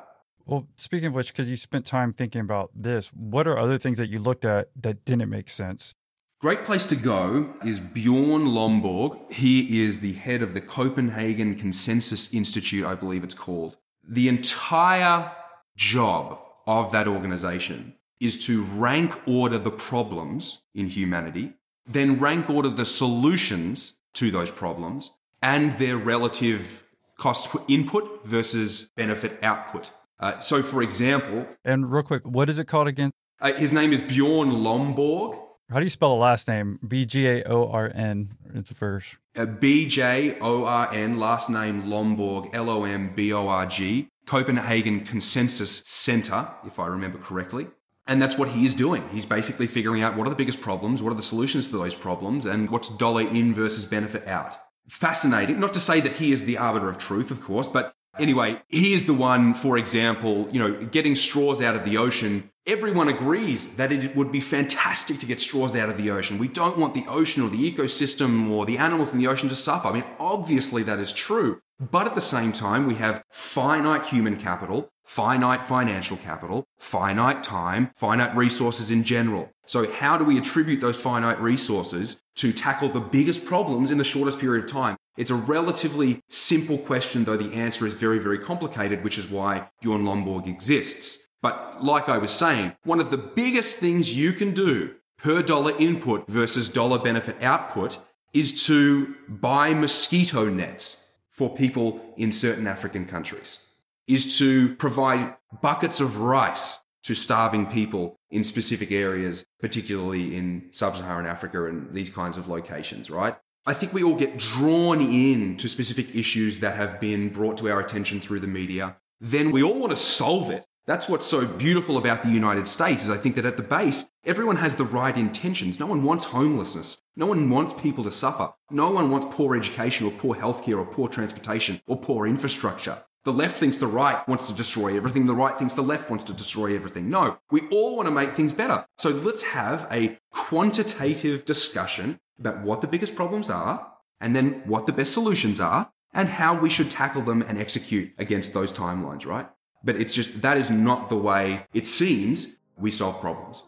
[0.46, 3.98] Well, speaking of which, because you spent time thinking about this, what are other things
[3.98, 5.94] that you looked at that didn't make sense?
[6.40, 9.30] Great place to go is Bjorn Lomborg.
[9.30, 13.76] He is the head of the Copenhagen Consensus Institute, I believe it's called.
[14.08, 15.30] The entire
[15.76, 21.54] job of that organization is to rank order the problems in humanity
[21.86, 25.10] then rank order the solutions to those problems
[25.42, 26.84] and their relative
[27.18, 29.90] cost input versus benefit output.
[30.18, 33.10] Uh, so, for example, And real quick, what is it called again?
[33.40, 35.38] uh, his name is Bjorn Lomborg,
[35.70, 36.78] How do you spell the last name?
[36.86, 38.34] B G A O R N.
[38.54, 39.16] It's a verse.
[39.36, 43.66] uh, B J O R N, last name Lomborg, L O M B O R
[43.66, 47.68] G, Copenhagen Consensus Center, if I remember correctly.
[48.10, 49.08] And that's what he is doing.
[49.12, 51.94] He's basically figuring out what are the biggest problems, what are the solutions to those
[51.94, 54.58] problems, and what's dollar in versus benefit out.
[54.88, 55.60] Fascinating.
[55.60, 58.94] Not to say that he is the arbiter of truth, of course, but anyway, he
[58.94, 62.50] is the one, for example, you know, getting straws out of the ocean.
[62.66, 66.38] Everyone agrees that it would be fantastic to get straws out of the ocean.
[66.38, 69.56] We don't want the ocean or the ecosystem or the animals in the ocean to
[69.56, 69.86] suffer.
[69.86, 71.60] I mean, obviously that is true.
[71.78, 77.90] But at the same time, we have finite human capital, finite financial capital, finite time,
[77.96, 79.50] finite resources in general.
[79.66, 84.04] So how do we attribute those finite resources to tackle the biggest problems in the
[84.04, 84.96] shortest period of time?
[85.16, 89.66] It's a relatively simple question, though the answer is very, very complicated, which is why
[89.82, 91.18] Bjorn Lomborg exists.
[91.42, 95.76] But like I was saying, one of the biggest things you can do per dollar
[95.80, 97.98] input versus dollar benefit output
[98.32, 103.66] is to buy mosquito nets for people in certain African countries,
[104.12, 111.26] is to provide buckets of rice to starving people in specific areas, particularly in sub-Saharan
[111.26, 113.36] Africa and these kinds of locations, right?
[113.66, 117.70] I think we all get drawn in to specific issues that have been brought to
[117.70, 118.96] our attention through the media.
[119.20, 120.66] Then we all want to solve it.
[120.86, 124.08] That's what's so beautiful about the United States is I think that at the base,
[124.24, 125.78] everyone has the right intentions.
[125.78, 127.00] No one wants homelessness.
[127.16, 128.54] No one wants people to suffer.
[128.70, 133.04] No one wants poor education or poor healthcare or poor transportation or poor infrastructure.
[133.24, 135.26] The left thinks the right wants to destroy everything.
[135.26, 137.10] The right thinks the left wants to destroy everything.
[137.10, 138.86] No, we all want to make things better.
[138.96, 143.92] So let's have a quantitative discussion about what the biggest problems are
[144.22, 148.10] and then what the best solutions are and how we should tackle them and execute
[148.16, 149.48] against those timelines, right?
[149.84, 153.62] But it's just that is not the way it seems we solve problems.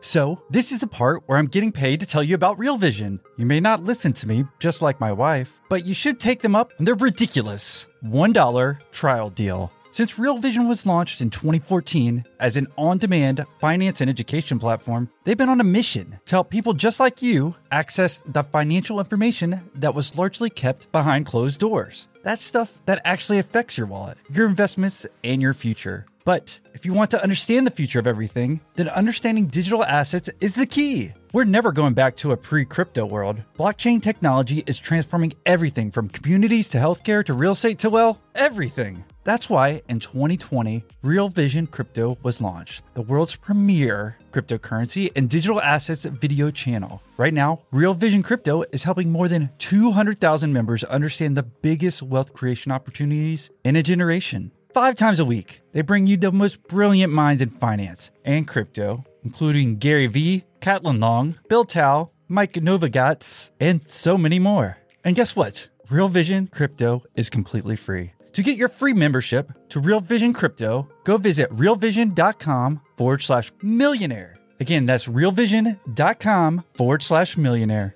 [0.00, 3.20] So, this is the part where I'm getting paid to tell you about Real Vision.
[3.36, 6.54] You may not listen to me, just like my wife, but you should take them
[6.54, 7.88] up, and they're ridiculous.
[8.04, 9.72] $1 trial deal.
[9.90, 15.10] Since Real Vision was launched in 2014 as an on demand finance and education platform,
[15.24, 19.68] they've been on a mission to help people just like you access the financial information
[19.74, 22.06] that was largely kept behind closed doors.
[22.22, 26.06] That's stuff that actually affects your wallet, your investments, and your future.
[26.28, 30.56] But if you want to understand the future of everything, then understanding digital assets is
[30.56, 31.12] the key.
[31.32, 33.40] We're never going back to a pre crypto world.
[33.58, 39.06] Blockchain technology is transforming everything from communities to healthcare to real estate to, well, everything.
[39.24, 45.62] That's why in 2020, Real Vision Crypto was launched, the world's premier cryptocurrency and digital
[45.62, 47.00] assets video channel.
[47.16, 52.34] Right now, Real Vision Crypto is helping more than 200,000 members understand the biggest wealth
[52.34, 54.52] creation opportunities in a generation.
[54.72, 59.04] Five times a week, they bring you the most brilliant minds in finance and crypto,
[59.24, 64.76] including Gary Vee, Caitlin Long, Bill Tai, Mike Novogratz, and so many more.
[65.04, 65.68] And guess what?
[65.88, 68.12] Real Vision Crypto is completely free.
[68.34, 74.36] To get your free membership to Real Vision Crypto, go visit realvision.com forward slash millionaire.
[74.60, 77.94] Again, that's realvision.com forward slash millionaire.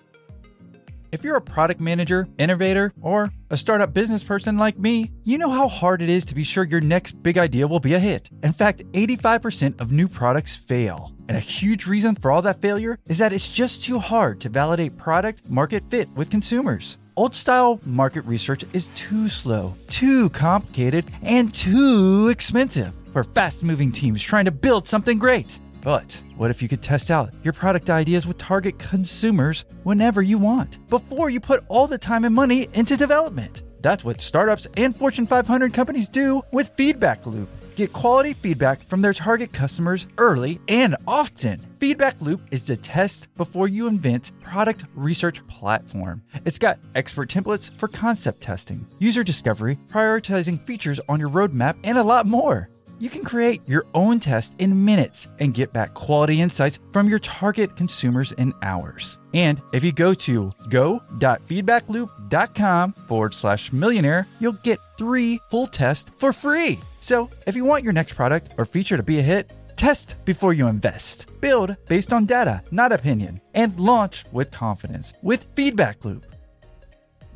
[1.12, 5.50] If you're a product manager, innovator, or a startup business person like me, you know
[5.50, 8.30] how hard it is to be sure your next big idea will be a hit.
[8.42, 11.12] In fact, 85% of new products fail.
[11.28, 14.48] And a huge reason for all that failure is that it's just too hard to
[14.48, 16.96] validate product market fit with consumers.
[17.14, 23.92] Old style market research is too slow, too complicated, and too expensive for fast moving
[23.92, 25.58] teams trying to build something great.
[25.83, 30.39] But what if you could test out your product ideas with target consumers whenever you
[30.39, 33.62] want, before you put all the time and money into development?
[33.80, 37.49] That's what startups and Fortune 500 companies do with Feedback Loop.
[37.74, 41.59] Get quality feedback from their target customers early and often.
[41.80, 46.22] Feedback Loop is the test before you invent product research platform.
[46.45, 51.99] It's got expert templates for concept testing, user discovery, prioritizing features on your roadmap, and
[51.99, 52.68] a lot more.
[53.03, 57.18] You can create your own test in minutes and get back quality insights from your
[57.18, 59.18] target consumers in hours.
[59.34, 66.32] And if you go to go.feedbackloop.com forward slash millionaire, you'll get three full tests for
[66.32, 66.78] free.
[67.00, 70.53] So if you want your next product or feature to be a hit, test before
[70.53, 71.28] you invest.
[71.40, 76.32] Build based on data, not opinion, and launch with confidence with Feedback Loop.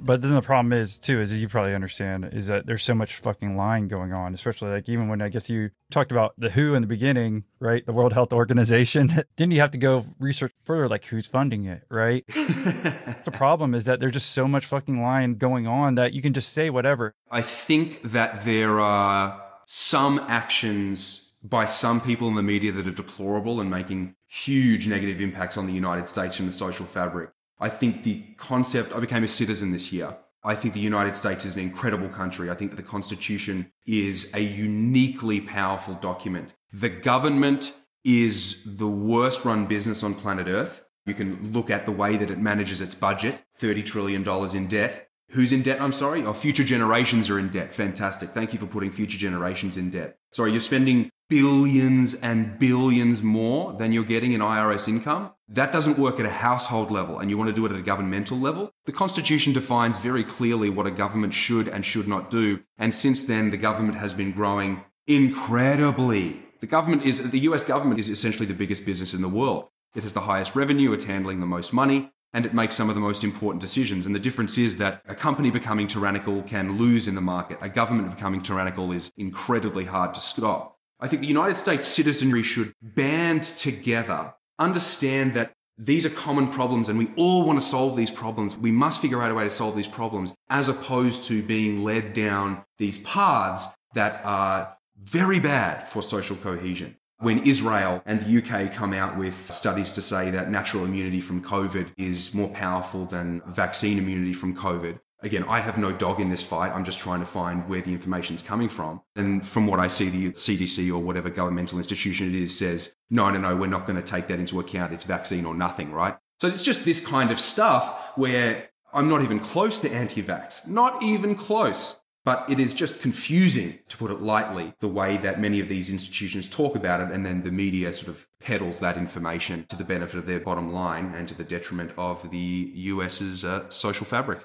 [0.07, 3.16] But then the problem is too, as you probably understand, is that there's so much
[3.16, 6.74] fucking lying going on, especially like even when I guess you talked about the WHO
[6.74, 7.84] in the beginning, right?
[7.84, 9.09] The World Health Organization.
[9.36, 12.24] Didn't you have to go research further, like who's funding it, right?
[12.28, 16.32] the problem is that there's just so much fucking lying going on that you can
[16.32, 17.14] just say whatever.
[17.30, 22.92] I think that there are some actions by some people in the media that are
[22.92, 27.30] deplorable and making huge negative impacts on the United States and the social fabric.
[27.59, 30.16] I think the concept, I became a citizen this year.
[30.44, 32.50] I think the United States is an incredible country.
[32.50, 36.54] I think that the Constitution is a uniquely powerful document.
[36.72, 40.84] The government is the worst run business on planet Earth.
[41.07, 45.09] You can look at the way that it manages its budget $30 trillion in debt.
[45.30, 45.80] Who's in debt?
[45.80, 46.24] I'm sorry.
[46.24, 47.72] Oh, future generations are in debt.
[47.72, 48.28] Fantastic.
[48.28, 50.18] Thank you for putting future generations in debt.
[50.32, 55.32] Sorry, you're spending billions and billions more than you're getting in IRS income.
[55.48, 57.82] That doesn't work at a household level and you want to do it at a
[57.82, 58.72] governmental level.
[58.84, 62.60] The Constitution defines very clearly what a government should and should not do.
[62.78, 66.42] And since then, the government has been growing incredibly.
[66.60, 69.68] The government is, the US government is essentially the biggest business in the world.
[69.94, 72.94] It has the highest revenue, it's handling the most money, and it makes some of
[72.94, 74.04] the most important decisions.
[74.04, 77.58] And the difference is that a company becoming tyrannical can lose in the market.
[77.60, 80.75] A government becoming tyrannical is incredibly hard to stop.
[80.99, 86.88] I think the United States citizenry should band together, understand that these are common problems
[86.88, 88.57] and we all want to solve these problems.
[88.57, 92.14] We must figure out a way to solve these problems as opposed to being led
[92.14, 96.97] down these paths that are very bad for social cohesion.
[97.18, 101.42] When Israel and the UK come out with studies to say that natural immunity from
[101.42, 106.28] COVID is more powerful than vaccine immunity from COVID, Again, I have no dog in
[106.28, 106.72] this fight.
[106.72, 109.00] I'm just trying to find where the information's coming from.
[109.14, 113.30] And from what I see, the CDC or whatever governmental institution it is says, no,
[113.30, 114.92] no, no, we're not going to take that into account.
[114.92, 116.16] It's vaccine or nothing, right?
[116.40, 120.68] So it's just this kind of stuff where I'm not even close to anti vax,
[120.68, 121.98] not even close.
[122.26, 125.88] But it is just confusing, to put it lightly, the way that many of these
[125.88, 129.84] institutions talk about it, and then the media sort of peddles that information to the
[129.84, 134.40] benefit of their bottom line and to the detriment of the US's uh, social fabric.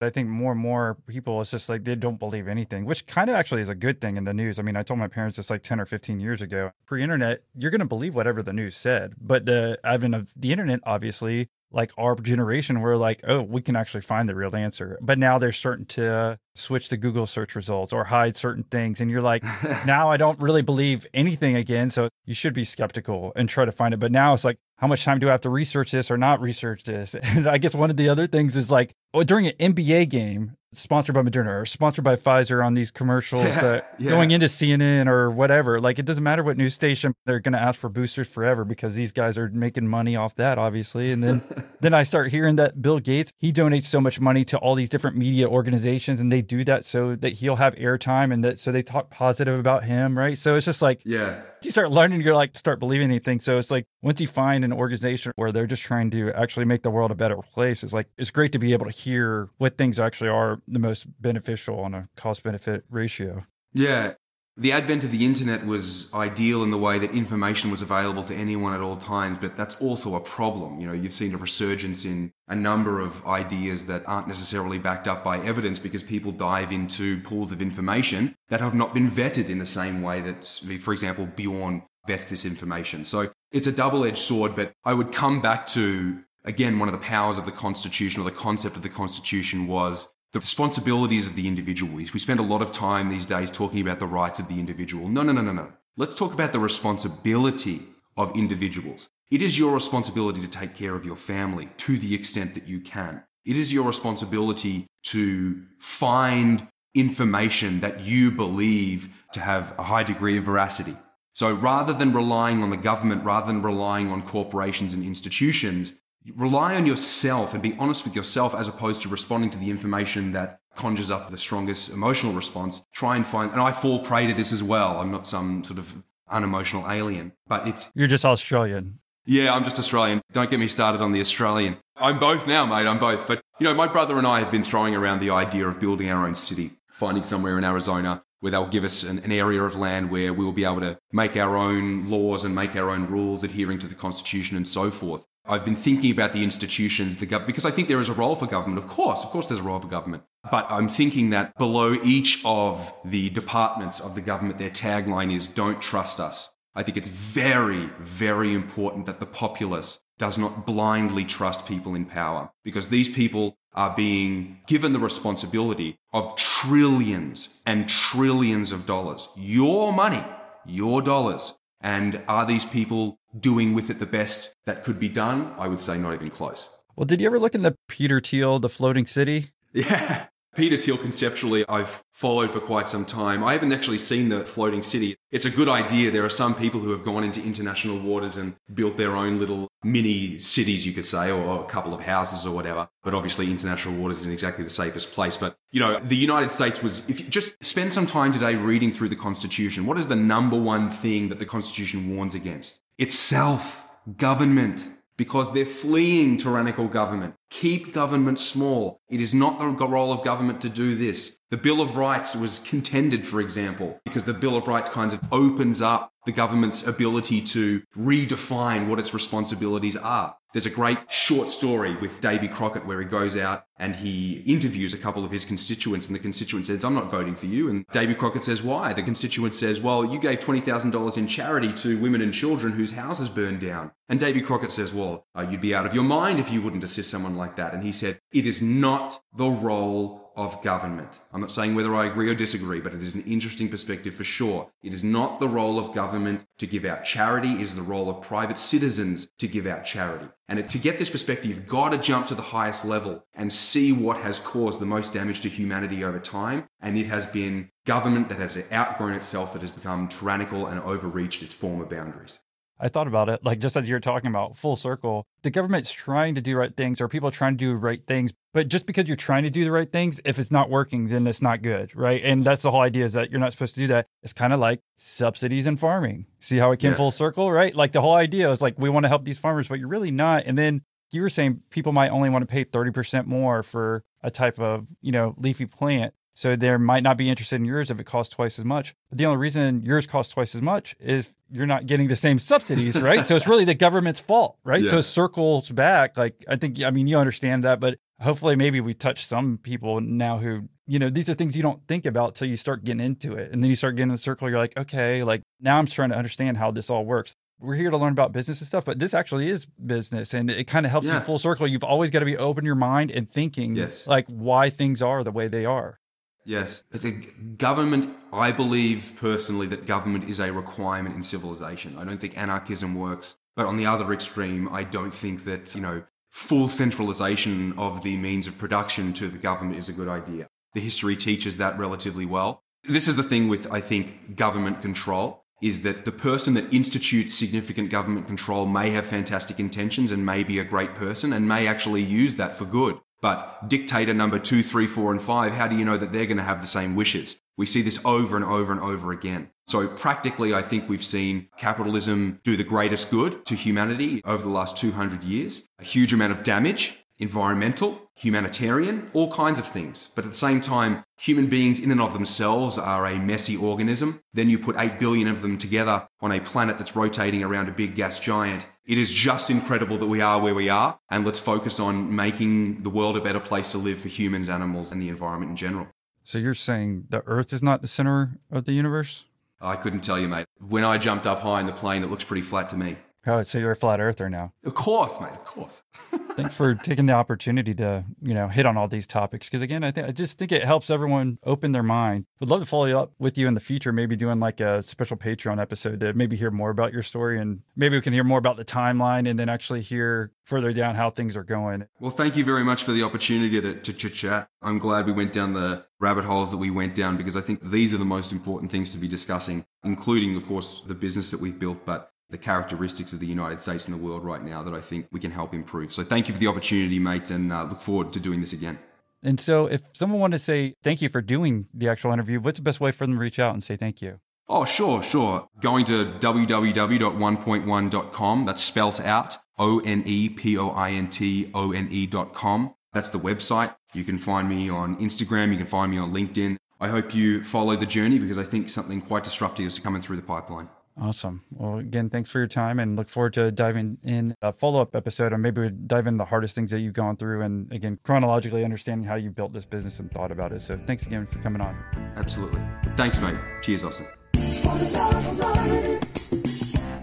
[0.00, 3.30] I think more and more people, it's just like they don't believe anything, which kind
[3.30, 4.58] of actually is a good thing in the news.
[4.58, 7.42] I mean, I told my parents this like 10 or 15 years ago pre internet,
[7.54, 9.14] you're going to believe whatever the news said.
[9.18, 13.76] But the advent of the internet, obviously, like our generation, we're like, oh, we can
[13.76, 14.98] actually find the real answer.
[15.00, 19.00] But now they're starting to switch the Google search results or hide certain things.
[19.00, 19.42] And you're like,
[19.86, 21.90] now I don't really believe anything again.
[21.90, 24.00] So you should be skeptical and try to find it.
[24.00, 26.40] But now it's like, how much time do I have to research this or not
[26.40, 27.14] research this?
[27.22, 30.56] And I guess one of the other things is like, oh, during an NBA game,
[30.76, 34.10] sponsored by Moderna or sponsored by Pfizer on these commercials yeah, yeah.
[34.10, 35.80] going into CNN or whatever.
[35.80, 38.94] Like it doesn't matter what news station they're going to ask for boosters forever because
[38.94, 41.12] these guys are making money off that, obviously.
[41.12, 41.42] And then
[41.80, 44.88] then I start hearing that Bill Gates he donates so much money to all these
[44.88, 48.72] different media organizations, and they do that so that he'll have airtime and that so
[48.72, 50.38] they talk positive about him, right?
[50.38, 53.40] So it's just like yeah, you start learning, you're like to start believing anything.
[53.40, 56.82] So it's like once you find an organization where they're just trying to actually make
[56.82, 59.76] the world a better place, it's like it's great to be able to hear what
[59.76, 63.44] things actually are the most beneficial on a cost benefit ratio.
[63.72, 64.14] Yeah.
[64.58, 68.34] The advent of the internet was ideal in the way that information was available to
[68.34, 70.80] anyone at all times, but that's also a problem.
[70.80, 75.08] You know, you've seen a resurgence in a number of ideas that aren't necessarily backed
[75.08, 79.50] up by evidence because people dive into pools of information that have not been vetted
[79.50, 80.46] in the same way that,
[80.80, 83.04] for example, Bjorn vets this information.
[83.04, 86.92] So it's a double edged sword, but I would come back to, again, one of
[86.92, 91.36] the powers of the Constitution or the concept of the Constitution was the responsibilities of
[91.36, 91.94] the individual.
[91.94, 95.08] We spend a lot of time these days talking about the rights of the individual.
[95.08, 95.72] No, no, no, no, no.
[95.96, 97.82] Let's talk about the responsibility
[98.16, 99.08] of individuals.
[99.30, 102.80] It is your responsibility to take care of your family to the extent that you
[102.80, 103.24] can.
[103.44, 110.38] It is your responsibility to find information that you believe to have a high degree
[110.38, 110.96] of veracity.
[111.32, 115.92] So rather than relying on the government, rather than relying on corporations and institutions,
[116.34, 120.32] rely on yourself and be honest with yourself as opposed to responding to the information
[120.32, 122.84] that conjures up the strongest emotional response.
[122.92, 124.98] Try and find, and I fall prey to this as well.
[124.98, 127.90] I'm not some sort of unemotional alien, but it's.
[127.94, 128.98] You're just Australian.
[129.24, 130.22] Yeah, I'm just Australian.
[130.32, 131.78] Don't get me started on the Australian.
[131.96, 132.86] I'm both now, mate.
[132.86, 133.26] I'm both.
[133.26, 136.08] But, you know, my brother and I have been throwing around the idea of building
[136.10, 139.74] our own city, finding somewhere in Arizona where they'll give us an, an, area of
[139.74, 143.42] land where we'll be able to make our own laws and make our own rules
[143.42, 145.24] adhering to the constitution and so forth.
[145.48, 148.36] I've been thinking about the institutions, the gov- because I think there is a role
[148.36, 148.78] for government.
[148.78, 150.24] Of course, of course, there's a role for government.
[150.50, 155.46] But I'm thinking that below each of the departments of the government, their tagline is
[155.46, 161.24] "Don't trust us." I think it's very, very important that the populace does not blindly
[161.24, 167.88] trust people in power because these people are being given the responsibility of trillions and
[167.88, 169.28] trillions of dollars.
[169.36, 170.24] Your money,
[170.64, 171.54] your dollars.
[171.80, 175.52] And are these people doing with it the best that could be done?
[175.58, 176.70] I would say not even close.
[176.96, 179.46] Well, did you ever look in the Peter Thiel, the floating city?
[179.72, 180.28] Yeah.
[180.56, 183.44] Peter Thiel conceptually I've followed for quite some time.
[183.44, 185.18] I haven't actually seen the floating city.
[185.30, 186.10] It's a good idea.
[186.10, 189.68] There are some people who have gone into international waters and built their own little
[189.84, 192.88] mini cities, you could say, or a couple of houses or whatever.
[193.02, 195.36] But obviously international waters isn't exactly the safest place.
[195.36, 198.92] But, you know, the United States was, if you just spend some time today reading
[198.92, 202.80] through the Constitution, what is the number one thing that the Constitution warns against?
[202.96, 203.86] It's self,
[204.16, 207.34] government because they're fleeing tyrannical government.
[207.50, 209.00] Keep government small.
[209.08, 211.38] It is not the role of government to do this.
[211.50, 215.20] The Bill of Rights was contended, for example, because the Bill of Rights kind of
[215.32, 220.36] opens up the government's ability to redefine what its responsibilities are.
[220.52, 224.94] There's a great short story with Davy Crockett where he goes out and he interviews
[224.94, 227.68] a couple of his constituents and the constituent says, I'm not voting for you.
[227.68, 228.94] And Davy Crockett says, why?
[228.94, 233.28] The constituent says, well, you gave $20,000 in charity to women and children whose houses
[233.28, 233.92] burned down.
[234.08, 236.84] And Davy Crockett says, well, uh, you'd be out of your mind if you wouldn't
[236.84, 237.74] assist someone like that.
[237.74, 241.18] And he said, it is not the role of government.
[241.32, 244.24] I'm not saying whether I agree or disagree, but it is an interesting perspective for
[244.24, 244.70] sure.
[244.82, 248.10] It is not the role of government to give out charity, it is the role
[248.10, 250.26] of private citizens to give out charity.
[250.48, 253.92] And to get this perspective, you've got to jump to the highest level and see
[253.92, 256.68] what has caused the most damage to humanity over time.
[256.80, 261.42] And it has been government that has outgrown itself, that has become tyrannical and overreached
[261.42, 262.38] its former boundaries.
[262.78, 266.34] I thought about it, like just as you're talking about full circle, the government's trying
[266.34, 268.32] to do right things or people trying to do right things.
[268.52, 271.26] But just because you're trying to do the right things, if it's not working, then
[271.26, 271.96] it's not good.
[271.96, 272.20] Right.
[272.22, 274.06] And that's the whole idea is that you're not supposed to do that.
[274.22, 276.26] It's kind of like subsidies in farming.
[276.38, 276.96] See how it came yeah.
[276.96, 277.74] full circle, right?
[277.74, 280.10] Like the whole idea is like, we want to help these farmers, but you're really
[280.10, 280.44] not.
[280.46, 284.30] And then you were saying people might only want to pay 30% more for a
[284.30, 286.12] type of, you know, leafy plant.
[286.36, 288.94] So they might not be interested in yours if it costs twice as much.
[289.08, 292.38] But the only reason yours costs twice as much is you're not getting the same
[292.38, 293.26] subsidies, right?
[293.26, 294.82] so it's really the government's fault, right?
[294.82, 294.90] Yeah.
[294.90, 296.18] So it circles back.
[296.18, 300.02] Like I think, I mean, you understand that, but hopefully maybe we touch some people
[300.02, 303.00] now who, you know, these are things you don't think about till you start getting
[303.00, 303.50] into it.
[303.50, 304.50] And then you start getting in the circle.
[304.50, 307.34] You're like, okay, like now I'm trying to understand how this all works.
[307.58, 310.64] We're here to learn about business and stuff, but this actually is business and it
[310.64, 311.14] kind of helps yeah.
[311.14, 311.66] you full circle.
[311.66, 314.06] You've always got to be open your mind and thinking yes.
[314.06, 315.98] like why things are the way they are.
[316.46, 316.84] Yes.
[316.92, 321.98] Think government, I believe personally that government is a requirement in civilization.
[321.98, 323.36] I don't think anarchism works.
[323.56, 328.16] But on the other extreme, I don't think that, you know, full centralization of the
[328.16, 330.46] means of production to the government is a good idea.
[330.74, 332.62] The history teaches that relatively well.
[332.84, 337.34] This is the thing with, I think, government control is that the person that institutes
[337.34, 341.66] significant government control may have fantastic intentions and may be a great person and may
[341.66, 343.00] actually use that for good.
[343.20, 346.36] But dictator number two, three, four, and five, how do you know that they're going
[346.36, 347.38] to have the same wishes?
[347.56, 349.50] We see this over and over and over again.
[349.66, 354.50] So practically, I think we've seen capitalism do the greatest good to humanity over the
[354.50, 355.66] last 200 years.
[355.78, 360.10] A huge amount of damage, environmental, humanitarian, all kinds of things.
[360.14, 364.20] But at the same time, human beings in and of themselves are a messy organism.
[364.34, 367.72] Then you put 8 billion of them together on a planet that's rotating around a
[367.72, 368.66] big gas giant.
[368.86, 370.98] It is just incredible that we are where we are.
[371.10, 374.92] And let's focus on making the world a better place to live for humans, animals,
[374.92, 375.88] and the environment in general.
[376.22, 379.24] So you're saying the Earth is not the center of the universe?
[379.60, 380.46] I couldn't tell you, mate.
[380.60, 382.96] When I jumped up high in the plane, it looks pretty flat to me.
[383.26, 384.52] Oh, so you're a flat earther now.
[384.64, 385.32] Of course, mate.
[385.32, 385.82] Of course.
[386.36, 389.48] Thanks for taking the opportunity to, you know, hit on all these topics.
[389.48, 392.26] Because again, I think I just think it helps everyone open their mind.
[392.40, 395.16] Would love to follow up with you in the future, maybe doing like a special
[395.16, 398.38] Patreon episode to maybe hear more about your story and maybe we can hear more
[398.38, 401.86] about the timeline and then actually hear further down how things are going.
[401.98, 404.48] Well, thank you very much for the opportunity to, to chit chat.
[404.62, 407.62] I'm glad we went down the rabbit holes that we went down because I think
[407.62, 411.40] these are the most important things to be discussing, including, of course, the business that
[411.40, 414.74] we've built, but the characteristics of the United States and the world right now that
[414.74, 415.92] I think we can help improve.
[415.92, 418.78] So thank you for the opportunity, mate, and uh, look forward to doing this again.
[419.22, 422.58] And so, if someone wanted to say thank you for doing the actual interview, what's
[422.58, 424.20] the best way for them to reach out and say thank you?
[424.48, 425.48] Oh, sure, sure.
[425.60, 428.46] Going to www.onepointone.com.
[428.46, 432.72] That's spelt out O N E P O I N T O N E.com.
[432.92, 433.74] That's the website.
[433.94, 435.50] You can find me on Instagram.
[435.50, 436.56] You can find me on LinkedIn.
[436.78, 440.16] I hope you follow the journey because I think something quite disruptive is coming through
[440.16, 440.68] the pipeline.
[440.98, 441.44] Awesome.
[441.50, 444.96] Well, again, thanks for your time and look forward to diving in a follow up
[444.96, 447.98] episode or maybe we dive into the hardest things that you've gone through and again,
[448.02, 450.62] chronologically understanding how you built this business and thought about it.
[450.62, 451.76] So thanks again for coming on.
[452.16, 452.62] Absolutely.
[452.96, 453.36] Thanks, mate.
[453.60, 454.06] Cheers, Austin.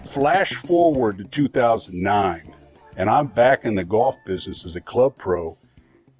[0.04, 2.54] Flash forward to 2009,
[2.96, 5.56] and I'm back in the golf business as a club pro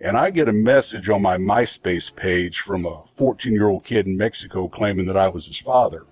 [0.00, 4.06] And I get a message on my MySpace page from a 14 year old kid
[4.06, 6.06] in Mexico claiming that I was his father.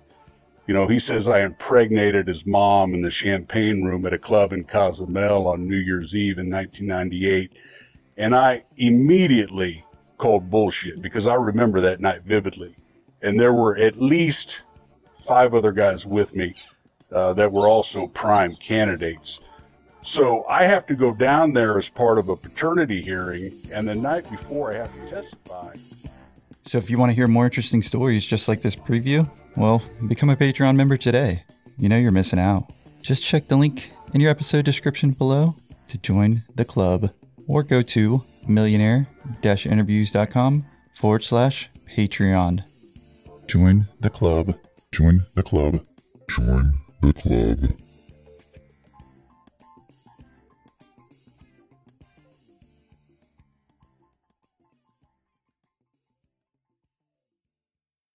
[0.65, 4.53] You know, he says I impregnated his mom in the champagne room at a club
[4.53, 7.51] in Cozumel on New Year's Eve in 1998.
[8.15, 9.83] And I immediately
[10.17, 12.75] called bullshit because I remember that night vividly.
[13.21, 14.63] And there were at least
[15.19, 16.55] five other guys with me
[17.11, 19.41] uh, that were also prime candidates.
[20.01, 23.95] So I have to go down there as part of a paternity hearing, and the
[23.95, 25.75] night before I have to testify.
[26.65, 30.29] So if you want to hear more interesting stories just like this preview, well, become
[30.29, 31.43] a Patreon member today.
[31.77, 32.71] You know you're missing out.
[33.01, 35.55] Just check the link in your episode description below
[35.89, 37.11] to join the club
[37.47, 39.07] or go to millionaire
[39.43, 42.63] interviews.com forward slash Patreon.
[43.47, 44.57] Join the club.
[44.91, 45.85] Join the club.
[46.29, 47.82] Join the club.